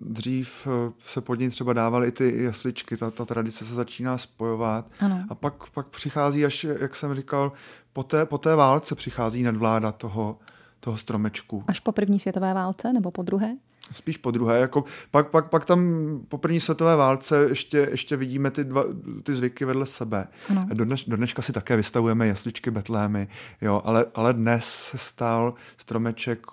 dřív 0.02 0.66
eh, 0.66 0.92
se 1.04 1.20
pod 1.20 1.34
něj 1.34 1.50
třeba 1.50 1.72
dávaly 1.72 2.08
i 2.08 2.12
ty 2.12 2.42
jasličky, 2.42 2.96
ta, 2.96 3.10
ta 3.10 3.24
tradice 3.24 3.64
se 3.64 3.74
začíná 3.74 4.18
spojovat. 4.18 4.86
Ano. 5.00 5.24
A 5.28 5.34
pak, 5.34 5.70
pak 5.70 5.86
přichází 5.86 6.44
až, 6.44 6.66
jak 6.80 6.94
jsem 6.94 7.14
říkal, 7.14 7.52
po 7.92 8.02
té, 8.02 8.26
po 8.26 8.38
té 8.38 8.54
válce 8.54 8.94
přichází 8.94 9.42
nadvláda 9.42 9.92
toho, 9.92 10.38
toho 10.86 10.96
stromečku. 10.96 11.64
Až 11.66 11.80
po 11.80 11.92
první 11.92 12.18
světové 12.18 12.54
válce 12.54 12.92
nebo 12.92 13.10
po 13.10 13.22
druhé? 13.22 13.56
Spíš 13.92 14.16
po 14.16 14.30
druhé. 14.30 14.58
Jako, 14.58 14.84
pak, 15.10 15.30
pak, 15.30 15.50
pak 15.50 15.64
tam 15.64 15.80
po 16.28 16.38
první 16.38 16.60
světové 16.60 16.96
válce 16.96 17.46
ještě, 17.48 17.88
ještě 17.90 18.16
vidíme 18.16 18.50
ty, 18.50 18.64
dva, 18.64 18.84
ty 19.22 19.34
zvyky 19.34 19.64
vedle 19.64 19.86
sebe. 19.86 20.28
Ano. 20.50 20.66
Do, 20.74 20.84
dneš, 20.84 21.04
do 21.04 21.16
dneška 21.16 21.42
si 21.42 21.52
také 21.52 21.76
vystavujeme 21.76 22.26
jasličky 22.26 22.70
betlémy, 22.70 23.28
jo, 23.60 23.82
ale, 23.84 24.06
ale 24.14 24.34
dnes 24.34 24.64
se 24.64 24.98
stal 24.98 25.54
stromeček 25.76 26.46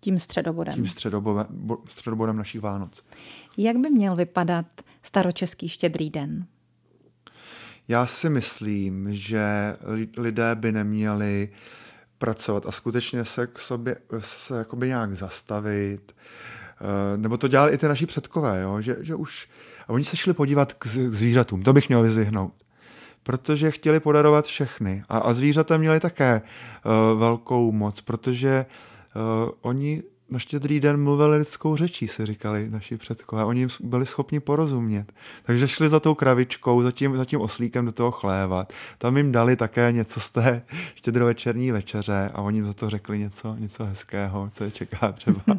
tím 0.00 0.18
středobodem. 0.18 0.74
Tím 0.74 0.86
středobodem, 0.86 1.46
středobodem 1.88 2.36
našich 2.36 2.60
Vánoc. 2.60 3.04
Jak 3.56 3.76
by 3.76 3.90
měl 3.90 4.16
vypadat 4.16 4.66
staročeský 5.02 5.68
štědrý 5.68 6.10
den? 6.10 6.46
Já 7.88 8.06
si 8.06 8.30
myslím, 8.30 9.14
že 9.14 9.76
lidé 10.16 10.54
by 10.54 10.72
neměli 10.72 11.48
uh, 11.52 11.85
pracovat 12.18 12.66
a 12.66 12.72
skutečně 12.72 13.24
se 13.24 13.46
k 13.46 13.58
sobě 13.58 13.96
se 14.18 14.58
jakoby 14.58 14.88
nějak 14.88 15.14
zastavit. 15.14 16.14
Eh, 16.80 17.16
nebo 17.16 17.36
to 17.36 17.48
dělali 17.48 17.72
i 17.72 17.78
ty 17.78 17.88
naši 17.88 18.06
předkové, 18.06 18.62
jo? 18.62 18.80
Že, 18.80 18.96
že 19.00 19.14
už... 19.14 19.48
A 19.88 19.92
oni 19.92 20.04
se 20.04 20.16
šli 20.16 20.34
podívat 20.34 20.72
k 20.72 20.86
zvířatům, 20.86 21.62
to 21.62 21.72
bych 21.72 21.88
měl 21.88 22.02
vyzvihnout. 22.02 22.52
Protože 23.22 23.70
chtěli 23.70 24.00
podarovat 24.00 24.46
všechny. 24.46 25.02
A, 25.08 25.18
a 25.18 25.32
zvířata 25.32 25.76
měli 25.76 26.00
také 26.00 26.42
uh, 26.42 27.20
velkou 27.20 27.72
moc, 27.72 28.00
protože 28.00 28.66
uh, 29.16 29.50
oni 29.60 30.02
na 30.30 30.38
štědrý 30.38 30.80
den 30.80 31.02
mluvili 31.02 31.36
lidskou 31.36 31.76
řečí, 31.76 32.08
si 32.08 32.26
říkali 32.26 32.70
naši 32.70 32.96
předkové. 32.96 33.44
Oni 33.44 33.66
byli 33.80 34.06
schopni 34.06 34.40
porozumět. 34.40 35.12
Takže 35.42 35.68
šli 35.68 35.88
za 35.88 36.00
tou 36.00 36.14
kravičkou, 36.14 36.82
za 36.82 36.90
tím, 36.90 37.16
za 37.16 37.24
tím 37.24 37.40
oslíkem 37.40 37.86
do 37.86 37.92
toho 37.92 38.10
chlévat. 38.10 38.72
Tam 38.98 39.16
jim 39.16 39.32
dali 39.32 39.56
také 39.56 39.92
něco 39.92 40.20
z 40.20 40.30
té 40.30 40.62
štědrovečerní 40.94 41.70
večeře 41.70 42.30
a 42.34 42.42
oni 42.42 42.58
jim 42.58 42.66
za 42.66 42.72
to 42.72 42.90
řekli 42.90 43.18
něco, 43.18 43.56
něco 43.58 43.84
hezkého, 43.84 44.48
co 44.50 44.64
je 44.64 44.70
čeká 44.70 45.12
třeba. 45.12 45.42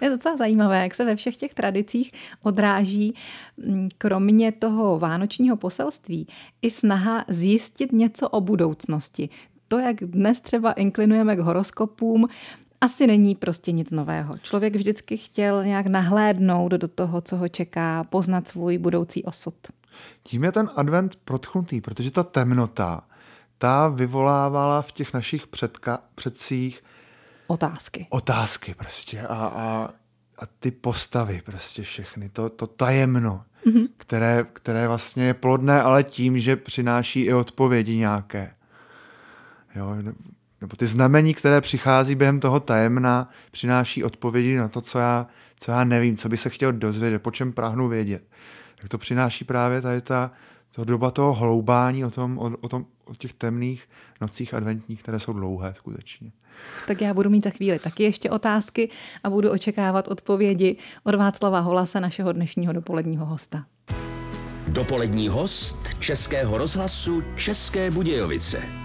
Je 0.00 0.10
docela 0.10 0.36
zajímavé, 0.36 0.82
jak 0.82 0.94
se 0.94 1.04
ve 1.04 1.16
všech 1.16 1.36
těch 1.36 1.54
tradicích 1.54 2.12
odráží 2.42 3.14
mm, 3.56 3.88
kromě 3.98 4.52
toho 4.52 4.98
vánočního 4.98 5.56
poselství 5.56 6.26
i 6.62 6.70
snaha 6.70 7.24
zjistit 7.28 7.92
něco 7.92 8.28
o 8.28 8.40
budoucnosti. 8.40 9.28
To, 9.72 9.78
jak 9.78 9.96
dnes 10.00 10.40
třeba 10.40 10.72
inklinujeme 10.72 11.36
k 11.36 11.38
horoskopům, 11.38 12.28
asi 12.80 13.06
není 13.06 13.34
prostě 13.34 13.72
nic 13.72 13.90
nového. 13.90 14.38
Člověk 14.38 14.76
vždycky 14.76 15.16
chtěl 15.16 15.64
nějak 15.64 15.86
nahlédnout 15.86 16.72
do 16.72 16.88
toho, 16.88 17.20
co 17.20 17.36
ho 17.36 17.48
čeká, 17.48 18.04
poznat 18.04 18.48
svůj 18.48 18.78
budoucí 18.78 19.24
osud. 19.24 19.54
Tím 20.22 20.44
je 20.44 20.52
ten 20.52 20.70
advent 20.76 21.16
protchnutý, 21.16 21.80
protože 21.80 22.10
ta 22.10 22.22
temnota, 22.22 23.00
ta 23.58 23.88
vyvolávala 23.88 24.82
v 24.82 24.92
těch 24.92 25.14
našich 25.14 25.46
předka, 25.46 25.98
předcích 26.14 26.84
otázky. 27.46 28.06
Otázky 28.10 28.74
prostě 28.74 29.20
a, 29.20 29.34
a, 29.34 29.90
a 30.38 30.46
ty 30.60 30.70
postavy 30.70 31.42
prostě 31.44 31.82
všechny, 31.82 32.28
to, 32.28 32.48
to 32.48 32.66
tajemno, 32.66 33.42
mm-hmm. 33.66 33.88
které, 33.96 34.44
které 34.52 34.88
vlastně 34.88 35.24
je 35.24 35.34
plodné, 35.34 35.82
ale 35.82 36.04
tím, 36.04 36.40
že 36.40 36.56
přináší 36.56 37.20
i 37.20 37.32
odpovědi 37.32 37.96
nějaké. 37.96 38.54
Jo, 39.74 39.96
nebo 40.60 40.76
ty 40.76 40.86
znamení, 40.86 41.34
které 41.34 41.60
přichází 41.60 42.14
během 42.14 42.40
toho 42.40 42.60
tajemna, 42.60 43.28
přináší 43.50 44.04
odpovědi 44.04 44.56
na 44.56 44.68
to, 44.68 44.80
co 44.80 44.98
já, 44.98 45.26
co 45.60 45.70
já 45.70 45.84
nevím, 45.84 46.16
co 46.16 46.28
by 46.28 46.36
se 46.36 46.50
chtěl 46.50 46.72
dozvědět, 46.72 47.18
po 47.18 47.30
čem 47.30 47.52
práhnu 47.52 47.88
vědět. 47.88 48.24
Tak 48.80 48.88
to 48.88 48.98
přináší 48.98 49.44
právě 49.44 49.80
tady 49.80 50.00
ta, 50.00 50.30
to 50.74 50.84
doba 50.84 51.10
toho 51.10 51.32
hloubání 51.32 52.04
o, 52.04 52.10
tom, 52.10 52.38
o, 52.38 52.52
o, 52.60 52.68
tom, 52.68 52.86
o 53.04 53.14
těch 53.14 53.32
temných 53.32 53.88
nocích 54.20 54.54
adventních, 54.54 55.02
které 55.02 55.20
jsou 55.20 55.32
dlouhé 55.32 55.74
skutečně. 55.76 56.32
Tak 56.86 57.00
já 57.00 57.14
budu 57.14 57.30
mít 57.30 57.44
za 57.44 57.50
chvíli 57.50 57.78
taky 57.78 58.02
ještě 58.02 58.30
otázky 58.30 58.88
a 59.24 59.30
budu 59.30 59.50
očekávat 59.50 60.08
odpovědi 60.08 60.76
od 61.04 61.14
Václava 61.14 61.60
Holase, 61.60 62.00
našeho 62.00 62.32
dnešního 62.32 62.72
dopoledního 62.72 63.26
hosta. 63.26 63.64
Dopolední 64.68 65.28
host 65.28 65.78
Českého 65.98 66.58
rozhlasu 66.58 67.22
České 67.36 67.90
Budějovice 67.90 68.81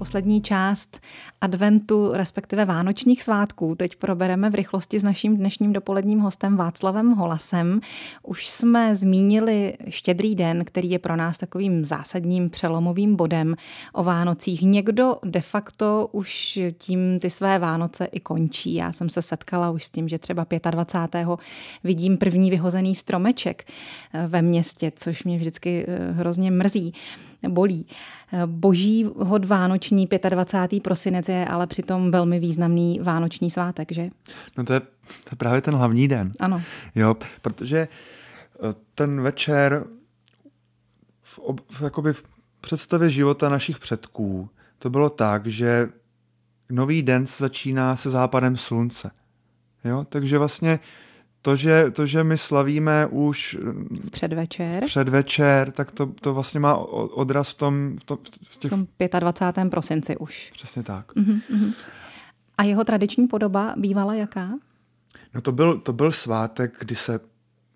poslední 0.00 0.42
část 0.42 1.00
adventu, 1.40 2.12
respektive 2.12 2.64
vánočních 2.64 3.22
svátků. 3.22 3.74
Teď 3.74 3.96
probereme 3.96 4.50
v 4.50 4.54
rychlosti 4.54 5.00
s 5.00 5.02
naším 5.02 5.36
dnešním 5.36 5.72
dopoledním 5.72 6.18
hostem 6.18 6.56
Václavem 6.56 7.10
Holasem. 7.10 7.80
Už 8.22 8.48
jsme 8.48 8.96
zmínili 8.96 9.74
štědrý 9.88 10.34
den, 10.34 10.64
který 10.64 10.90
je 10.90 10.98
pro 10.98 11.16
nás 11.16 11.38
takovým 11.38 11.84
zásadním 11.84 12.50
přelomovým 12.50 13.16
bodem 13.16 13.56
o 13.92 14.02
Vánocích. 14.02 14.62
Někdo 14.62 15.16
de 15.24 15.40
facto 15.40 16.08
už 16.12 16.58
tím 16.78 17.18
ty 17.20 17.30
své 17.30 17.58
Vánoce 17.58 18.04
i 18.04 18.20
končí. 18.20 18.74
Já 18.74 18.92
jsem 18.92 19.08
se 19.08 19.22
setkala 19.22 19.70
už 19.70 19.84
s 19.84 19.90
tím, 19.90 20.08
že 20.08 20.18
třeba 20.18 20.46
25. 20.70 21.28
vidím 21.84 22.18
první 22.18 22.50
vyhozený 22.50 22.94
stromeček 22.94 23.64
ve 24.26 24.42
městě, 24.42 24.92
což 24.96 25.24
mě 25.24 25.38
vždycky 25.38 25.84
eh, 25.88 26.12
hrozně 26.12 26.50
mrzí 26.50 26.94
bolí. 27.48 27.86
Boží 28.46 29.06
hod 29.16 29.44
vánoční 29.44 30.08
25. 30.28 30.82
prosinec 30.82 31.28
je 31.28 31.46
ale 31.46 31.66
přitom 31.66 32.10
velmi 32.10 32.40
významný 32.40 33.00
vánoční 33.02 33.50
svátek, 33.50 33.92
že? 33.92 34.10
No 34.58 34.64
to 34.64 34.72
je, 34.72 34.80
to 34.80 35.30
je 35.32 35.36
právě 35.36 35.60
ten 35.60 35.74
hlavní 35.74 36.08
den. 36.08 36.32
Ano. 36.40 36.62
Jo, 36.94 37.16
protože 37.42 37.78
eh, 37.78 38.74
ten 38.94 39.20
večer 39.20 39.84
v, 41.22 41.38
ob, 41.38 41.60
v, 41.70 41.82
jakoby 41.82 42.12
v 42.12 42.22
představě 42.60 43.10
života 43.10 43.48
našich 43.48 43.78
předků 43.78 44.50
to 44.78 44.90
bylo 44.90 45.10
tak, 45.10 45.46
že 45.46 45.88
nový 46.70 47.02
den 47.02 47.26
se 47.26 47.44
začíná 47.44 47.96
se 47.96 48.10
západem 48.10 48.56
slunce. 48.56 49.10
Jo, 49.84 50.04
takže 50.08 50.38
vlastně 50.38 50.80
to, 51.42 51.56
že, 51.56 51.90
to, 51.90 52.06
že 52.06 52.24
my 52.24 52.38
slavíme 52.38 53.06
už 53.06 53.58
v 54.00 54.10
předvečer, 54.10 54.84
v 54.84 54.86
předvečer 54.86 55.70
tak 55.70 55.92
to, 55.92 56.06
to 56.06 56.34
vlastně 56.34 56.60
má 56.60 56.76
odraz 56.76 57.50
v 57.50 57.54
tom, 57.54 57.96
v 58.00 58.04
tom, 58.04 58.18
v 58.44 58.56
těch... 58.58 58.72
v 58.72 58.74
tom 58.74 58.86
25. 59.20 59.70
prosinci 59.70 60.16
už. 60.16 60.50
Přesně 60.52 60.82
tak. 60.82 61.12
Uh-huh, 61.12 61.40
uh-huh. 61.52 61.74
A 62.58 62.62
jeho 62.62 62.84
tradiční 62.84 63.26
podoba 63.26 63.74
bývala 63.76 64.14
jaká? 64.14 64.50
No 65.34 65.40
to 65.40 65.52
byl, 65.52 65.78
to 65.78 65.92
byl 65.92 66.12
svátek, 66.12 66.76
kdy 66.78 66.96
se 66.96 67.20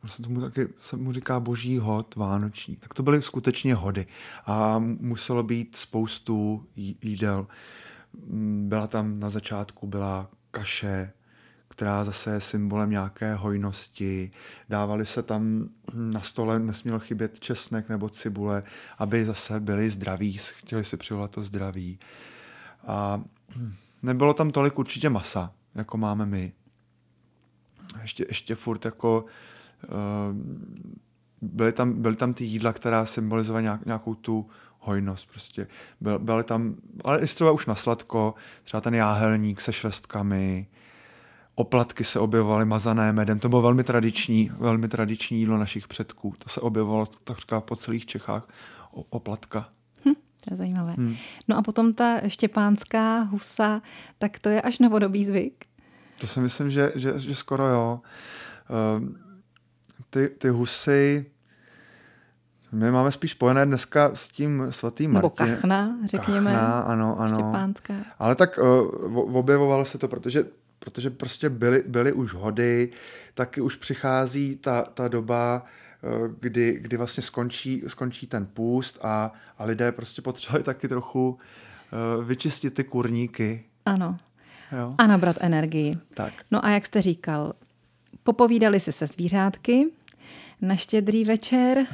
vlastně 0.02 0.22
tomu 0.22 0.40
taky 0.40 0.68
se 0.78 0.96
mu 0.96 1.12
říká 1.12 1.40
boží 1.40 1.78
hod 1.78 2.16
vánoční. 2.16 2.76
Tak 2.76 2.94
to 2.94 3.02
byly 3.02 3.22
skutečně 3.22 3.74
hody 3.74 4.06
a 4.46 4.78
muselo 4.78 5.42
být 5.42 5.76
spoustu 5.76 6.66
jídel. 7.02 7.46
Byla 8.62 8.86
tam 8.86 9.20
na 9.20 9.30
začátku 9.30 9.86
byla 9.86 10.30
kaše, 10.50 11.12
která 11.74 12.04
zase 12.04 12.34
je 12.34 12.40
symbolem 12.40 12.90
nějaké 12.90 13.34
hojnosti. 13.34 14.30
Dávali 14.68 15.06
se 15.06 15.22
tam 15.22 15.68
na 15.94 16.20
stole, 16.20 16.58
nesměl 16.58 17.00
chybět 17.00 17.40
česnek 17.40 17.88
nebo 17.88 18.08
cibule, 18.08 18.62
aby 18.98 19.24
zase 19.24 19.60
byli 19.60 19.90
zdraví, 19.90 20.38
chtěli 20.38 20.84
si 20.84 20.96
přivolat 20.96 21.30
to 21.30 21.42
zdraví. 21.42 21.98
A 22.86 23.22
nebylo 24.02 24.34
tam 24.34 24.50
tolik 24.50 24.78
určitě 24.78 25.10
masa, 25.10 25.52
jako 25.74 25.96
máme 25.96 26.26
my. 26.26 26.52
Ještě, 28.02 28.24
ještě 28.28 28.54
furt 28.54 28.84
jako 28.84 29.24
eh, 29.84 29.88
byly 31.42 31.72
tam, 31.72 32.02
byly 32.02 32.16
tam 32.16 32.34
ty 32.34 32.44
jídla, 32.44 32.72
která 32.72 33.06
symbolizovaly 33.06 33.64
nějakou 33.86 34.14
tu 34.14 34.46
hojnost. 34.78 35.28
Prostě. 35.28 35.66
byly 36.18 36.44
tam, 36.44 36.76
ale 37.04 37.20
i 37.20 37.26
třeba 37.26 37.50
už 37.50 37.66
na 37.66 37.74
sladko, 37.74 38.34
třeba 38.64 38.80
ten 38.80 38.94
jáhelník 38.94 39.60
se 39.60 39.72
švestkami, 39.72 40.66
Oplatky 41.54 42.04
se 42.04 42.18
objevovaly 42.18 42.64
mazané 42.64 43.12
medem. 43.12 43.38
To 43.38 43.48
bylo 43.48 43.62
velmi 43.62 43.84
tradiční, 43.84 44.50
velmi 44.58 44.88
tradiční 44.88 45.38
jídlo 45.38 45.58
našich 45.58 45.88
předků. 45.88 46.34
To 46.38 46.48
se 46.48 46.60
objevovalo 46.60 47.06
takřka 47.24 47.60
po 47.60 47.76
celých 47.76 48.06
Čechách. 48.06 48.48
O, 48.92 49.04
oplatka. 49.10 49.68
Hm, 50.04 50.14
to 50.14 50.54
je 50.54 50.56
zajímavé. 50.56 50.92
Hmm. 50.92 51.16
No 51.48 51.56
a 51.56 51.62
potom 51.62 51.94
ta 51.94 52.28
štěpánská 52.28 53.20
husa, 53.20 53.82
tak 54.18 54.38
to 54.38 54.48
je 54.48 54.62
až 54.62 54.78
novodobý 54.78 55.24
zvyk? 55.24 55.64
To 56.20 56.26
si 56.26 56.40
myslím, 56.40 56.70
že, 56.70 56.92
že, 56.94 57.18
že 57.18 57.34
skoro 57.34 57.68
jo. 57.68 58.00
Ehm, 58.70 59.16
ty, 60.10 60.28
ty 60.28 60.48
husy, 60.48 61.26
my 62.72 62.90
máme 62.90 63.10
spíš 63.10 63.30
spojené 63.30 63.66
dneska 63.66 64.10
s 64.14 64.28
tím 64.28 64.66
svatým 64.70 65.12
Martin. 65.12 65.46
Nebo 65.46 65.56
kachna, 65.56 65.96
řekněme. 66.04 66.52
Kachna, 66.52 66.80
ano, 66.80 67.20
ano. 67.20 67.34
Štěpánská. 67.34 67.94
Ale 68.18 68.34
tak 68.34 68.58
uh, 68.58 69.36
objevovalo 69.36 69.84
se 69.84 69.98
to, 69.98 70.08
protože 70.08 70.44
protože 70.84 71.10
prostě 71.10 71.48
byly, 71.48 71.82
byly 71.86 72.12
už 72.12 72.32
hody, 72.32 72.90
taky 73.34 73.60
už 73.60 73.76
přichází 73.76 74.56
ta, 74.56 74.82
ta 74.82 75.08
doba, 75.08 75.64
eh, 75.64 76.08
kdy, 76.40 76.78
kdy 76.80 76.96
vlastně 76.96 77.22
skončí, 77.22 77.82
skončí 77.86 78.26
ten 78.26 78.46
půst 78.46 78.98
a, 79.02 79.32
a 79.58 79.64
lidé 79.64 79.92
prostě 79.92 80.22
potřebovali 80.22 80.64
taky 80.64 80.88
trochu 80.88 81.28
uh, 81.28 82.24
vyčistit 82.24 82.74
ty 82.74 82.84
kurníky. 82.84 83.64
Ano. 83.86 84.18
Jo? 84.78 84.94
A 84.98 85.06
nabrat 85.06 85.36
energii. 85.40 85.98
Tak. 86.14 86.32
No 86.50 86.64
a 86.64 86.70
jak 86.70 86.86
jste 86.86 87.02
říkal, 87.02 87.52
popovídali 88.22 88.80
si 88.80 88.92
se 88.92 89.06
zvířátky 89.06 89.86
na 90.60 90.76
štědrý 90.76 91.24
večer 91.24 91.78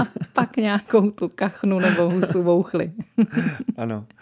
a 0.00 0.04
pak 0.32 0.56
nějakou 0.56 1.10
tu 1.10 1.28
kachnu 1.34 1.78
nebo 1.78 2.10
husu 2.10 2.42
vouchli. 2.42 2.92
ano. 3.76 4.06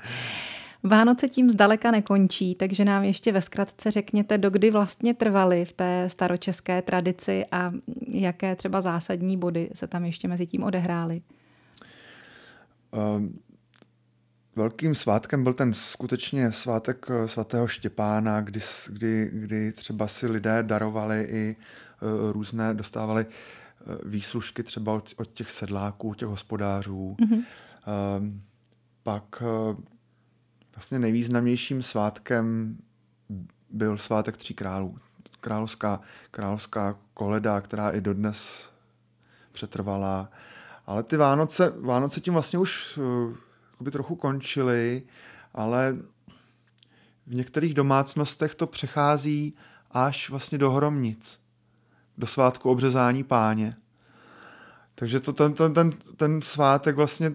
Vánoce 0.82 1.28
tím 1.28 1.50
zdaleka 1.50 1.90
nekončí, 1.90 2.54
takže 2.54 2.84
nám 2.84 3.04
ještě 3.04 3.32
ve 3.32 3.40
zkratce 3.40 3.90
řekněte, 3.90 4.38
dokdy 4.38 4.70
vlastně 4.70 5.14
trvaly 5.14 5.64
v 5.64 5.72
té 5.72 6.10
staročeské 6.10 6.82
tradici 6.82 7.44
a 7.52 7.70
jaké 8.08 8.56
třeba 8.56 8.80
zásadní 8.80 9.36
body 9.36 9.70
se 9.74 9.86
tam 9.86 10.04
ještě 10.04 10.28
mezi 10.28 10.46
tím 10.46 10.62
odehrály. 10.62 11.22
Um, 13.16 13.38
velkým 14.56 14.94
svátkem 14.94 15.44
byl 15.44 15.52
ten 15.52 15.72
skutečně 15.72 16.52
svátek 16.52 17.06
eh, 17.10 17.28
svatého 17.28 17.68
Štěpána, 17.68 18.40
kdy, 18.40 18.60
kdy, 18.88 19.30
kdy 19.32 19.72
třeba 19.72 20.08
si 20.08 20.26
lidé 20.26 20.62
darovali 20.62 21.26
i 21.30 21.56
uh, 21.56 22.32
různé, 22.32 22.74
dostávali 22.74 23.26
uh, 23.26 24.10
výslužky 24.10 24.62
třeba 24.62 24.92
od, 24.92 25.14
od 25.16 25.32
těch 25.32 25.50
sedláků, 25.50 26.14
těch 26.14 26.28
hospodářů. 26.28 27.16
Mm-hmm. 27.20 27.36
Uh, 27.36 27.44
pak 29.02 29.42
uh, 29.42 29.76
vlastně 30.80 30.98
nejvýznamnějším 30.98 31.82
svátkem 31.82 32.76
byl 33.70 33.98
svátek 33.98 34.36
tří 34.36 34.54
králů. 34.54 34.98
Královská, 35.40 36.00
královská 36.30 36.98
koleda, 37.14 37.60
která 37.60 37.90
i 37.90 38.00
dodnes 38.00 38.68
přetrvala. 39.52 40.30
Ale 40.86 41.02
ty 41.02 41.16
Vánoce, 41.16 41.72
Vánoce 41.80 42.20
tím 42.20 42.32
vlastně 42.32 42.58
už 42.58 42.98
uh, 43.80 43.90
trochu 43.90 44.16
končily, 44.16 45.02
ale 45.54 45.96
v 47.26 47.34
některých 47.34 47.74
domácnostech 47.74 48.54
to 48.54 48.66
přechází 48.66 49.54
až 49.90 50.30
vlastně 50.30 50.58
do 50.58 50.70
hromnic, 50.70 51.40
do 52.18 52.26
svátku 52.26 52.70
obřezání 52.70 53.24
páně. 53.24 53.76
Takže 54.94 55.20
to, 55.20 55.32
ten, 55.32 55.52
ten, 55.52 55.74
ten, 55.74 55.90
ten 56.16 56.42
svátek 56.42 56.96
vlastně 56.96 57.32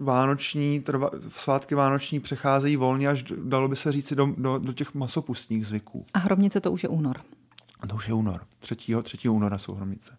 vánoční, 0.00 0.80
trva, 0.80 1.10
svátky 1.28 1.74
vánoční 1.74 2.20
přecházejí 2.20 2.76
volně 2.76 3.08
až, 3.08 3.24
dalo 3.44 3.68
by 3.68 3.76
se 3.76 3.92
říct, 3.92 4.12
do, 4.12 4.34
do, 4.36 4.58
do 4.58 4.72
těch 4.72 4.94
masopustních 4.94 5.66
zvyků. 5.66 6.06
A 6.14 6.18
hromnice 6.18 6.60
to 6.60 6.72
už 6.72 6.82
je 6.82 6.88
únor. 6.88 7.20
To 7.88 7.94
už 7.94 8.08
je 8.08 8.14
únor. 8.14 8.40
3. 8.58 8.76
3. 9.02 9.28
února 9.28 9.58
jsou 9.58 9.74
hromnice. 9.74 10.16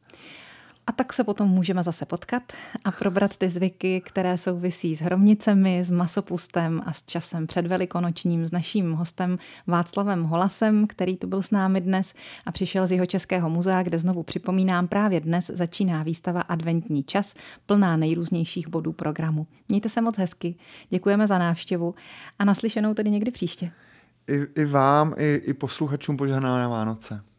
A 0.87 0.91
tak 0.91 1.13
se 1.13 1.23
potom 1.23 1.49
můžeme 1.49 1.83
zase 1.83 2.05
potkat 2.05 2.43
a 2.83 2.91
probrat 2.91 3.37
ty 3.37 3.49
zvyky, 3.49 4.01
které 4.05 4.37
souvisí 4.37 4.95
s 4.95 5.01
hromnicemi, 5.01 5.83
s 5.83 5.91
masopustem 5.91 6.81
a 6.85 6.93
s 6.93 7.03
časem 7.03 7.47
předvelikonočním 7.47 8.45
s 8.45 8.51
naším 8.51 8.93
hostem 8.93 9.37
Václavem 9.67 10.23
Holasem, 10.23 10.87
který 10.87 11.17
tu 11.17 11.27
byl 11.27 11.41
s 11.41 11.51
námi 11.51 11.81
dnes 11.81 12.13
a 12.45 12.51
přišel 12.51 12.87
z 12.87 12.91
jeho 12.91 13.05
Českého 13.05 13.49
muzea, 13.49 13.83
kde 13.83 13.99
znovu 13.99 14.23
připomínám, 14.23 14.87
právě 14.87 15.19
dnes 15.19 15.51
začíná 15.53 16.03
výstava 16.03 16.41
Adventní 16.41 17.03
čas, 17.03 17.33
plná 17.65 17.97
nejrůznějších 17.97 18.67
bodů 18.67 18.91
programu. 18.91 19.47
Mějte 19.69 19.89
se 19.89 20.01
moc 20.01 20.17
hezky, 20.17 20.55
děkujeme 20.89 21.27
za 21.27 21.37
návštěvu 21.37 21.95
a 22.39 22.45
naslyšenou 22.45 22.93
tedy 22.93 23.09
někdy 23.09 23.31
příště. 23.31 23.71
I, 24.27 24.61
i 24.61 24.65
vám, 24.65 25.13
i, 25.17 25.41
i 25.45 25.53
posluchačům 25.53 26.17
požehnané 26.17 26.67
Vánoce. 26.67 27.30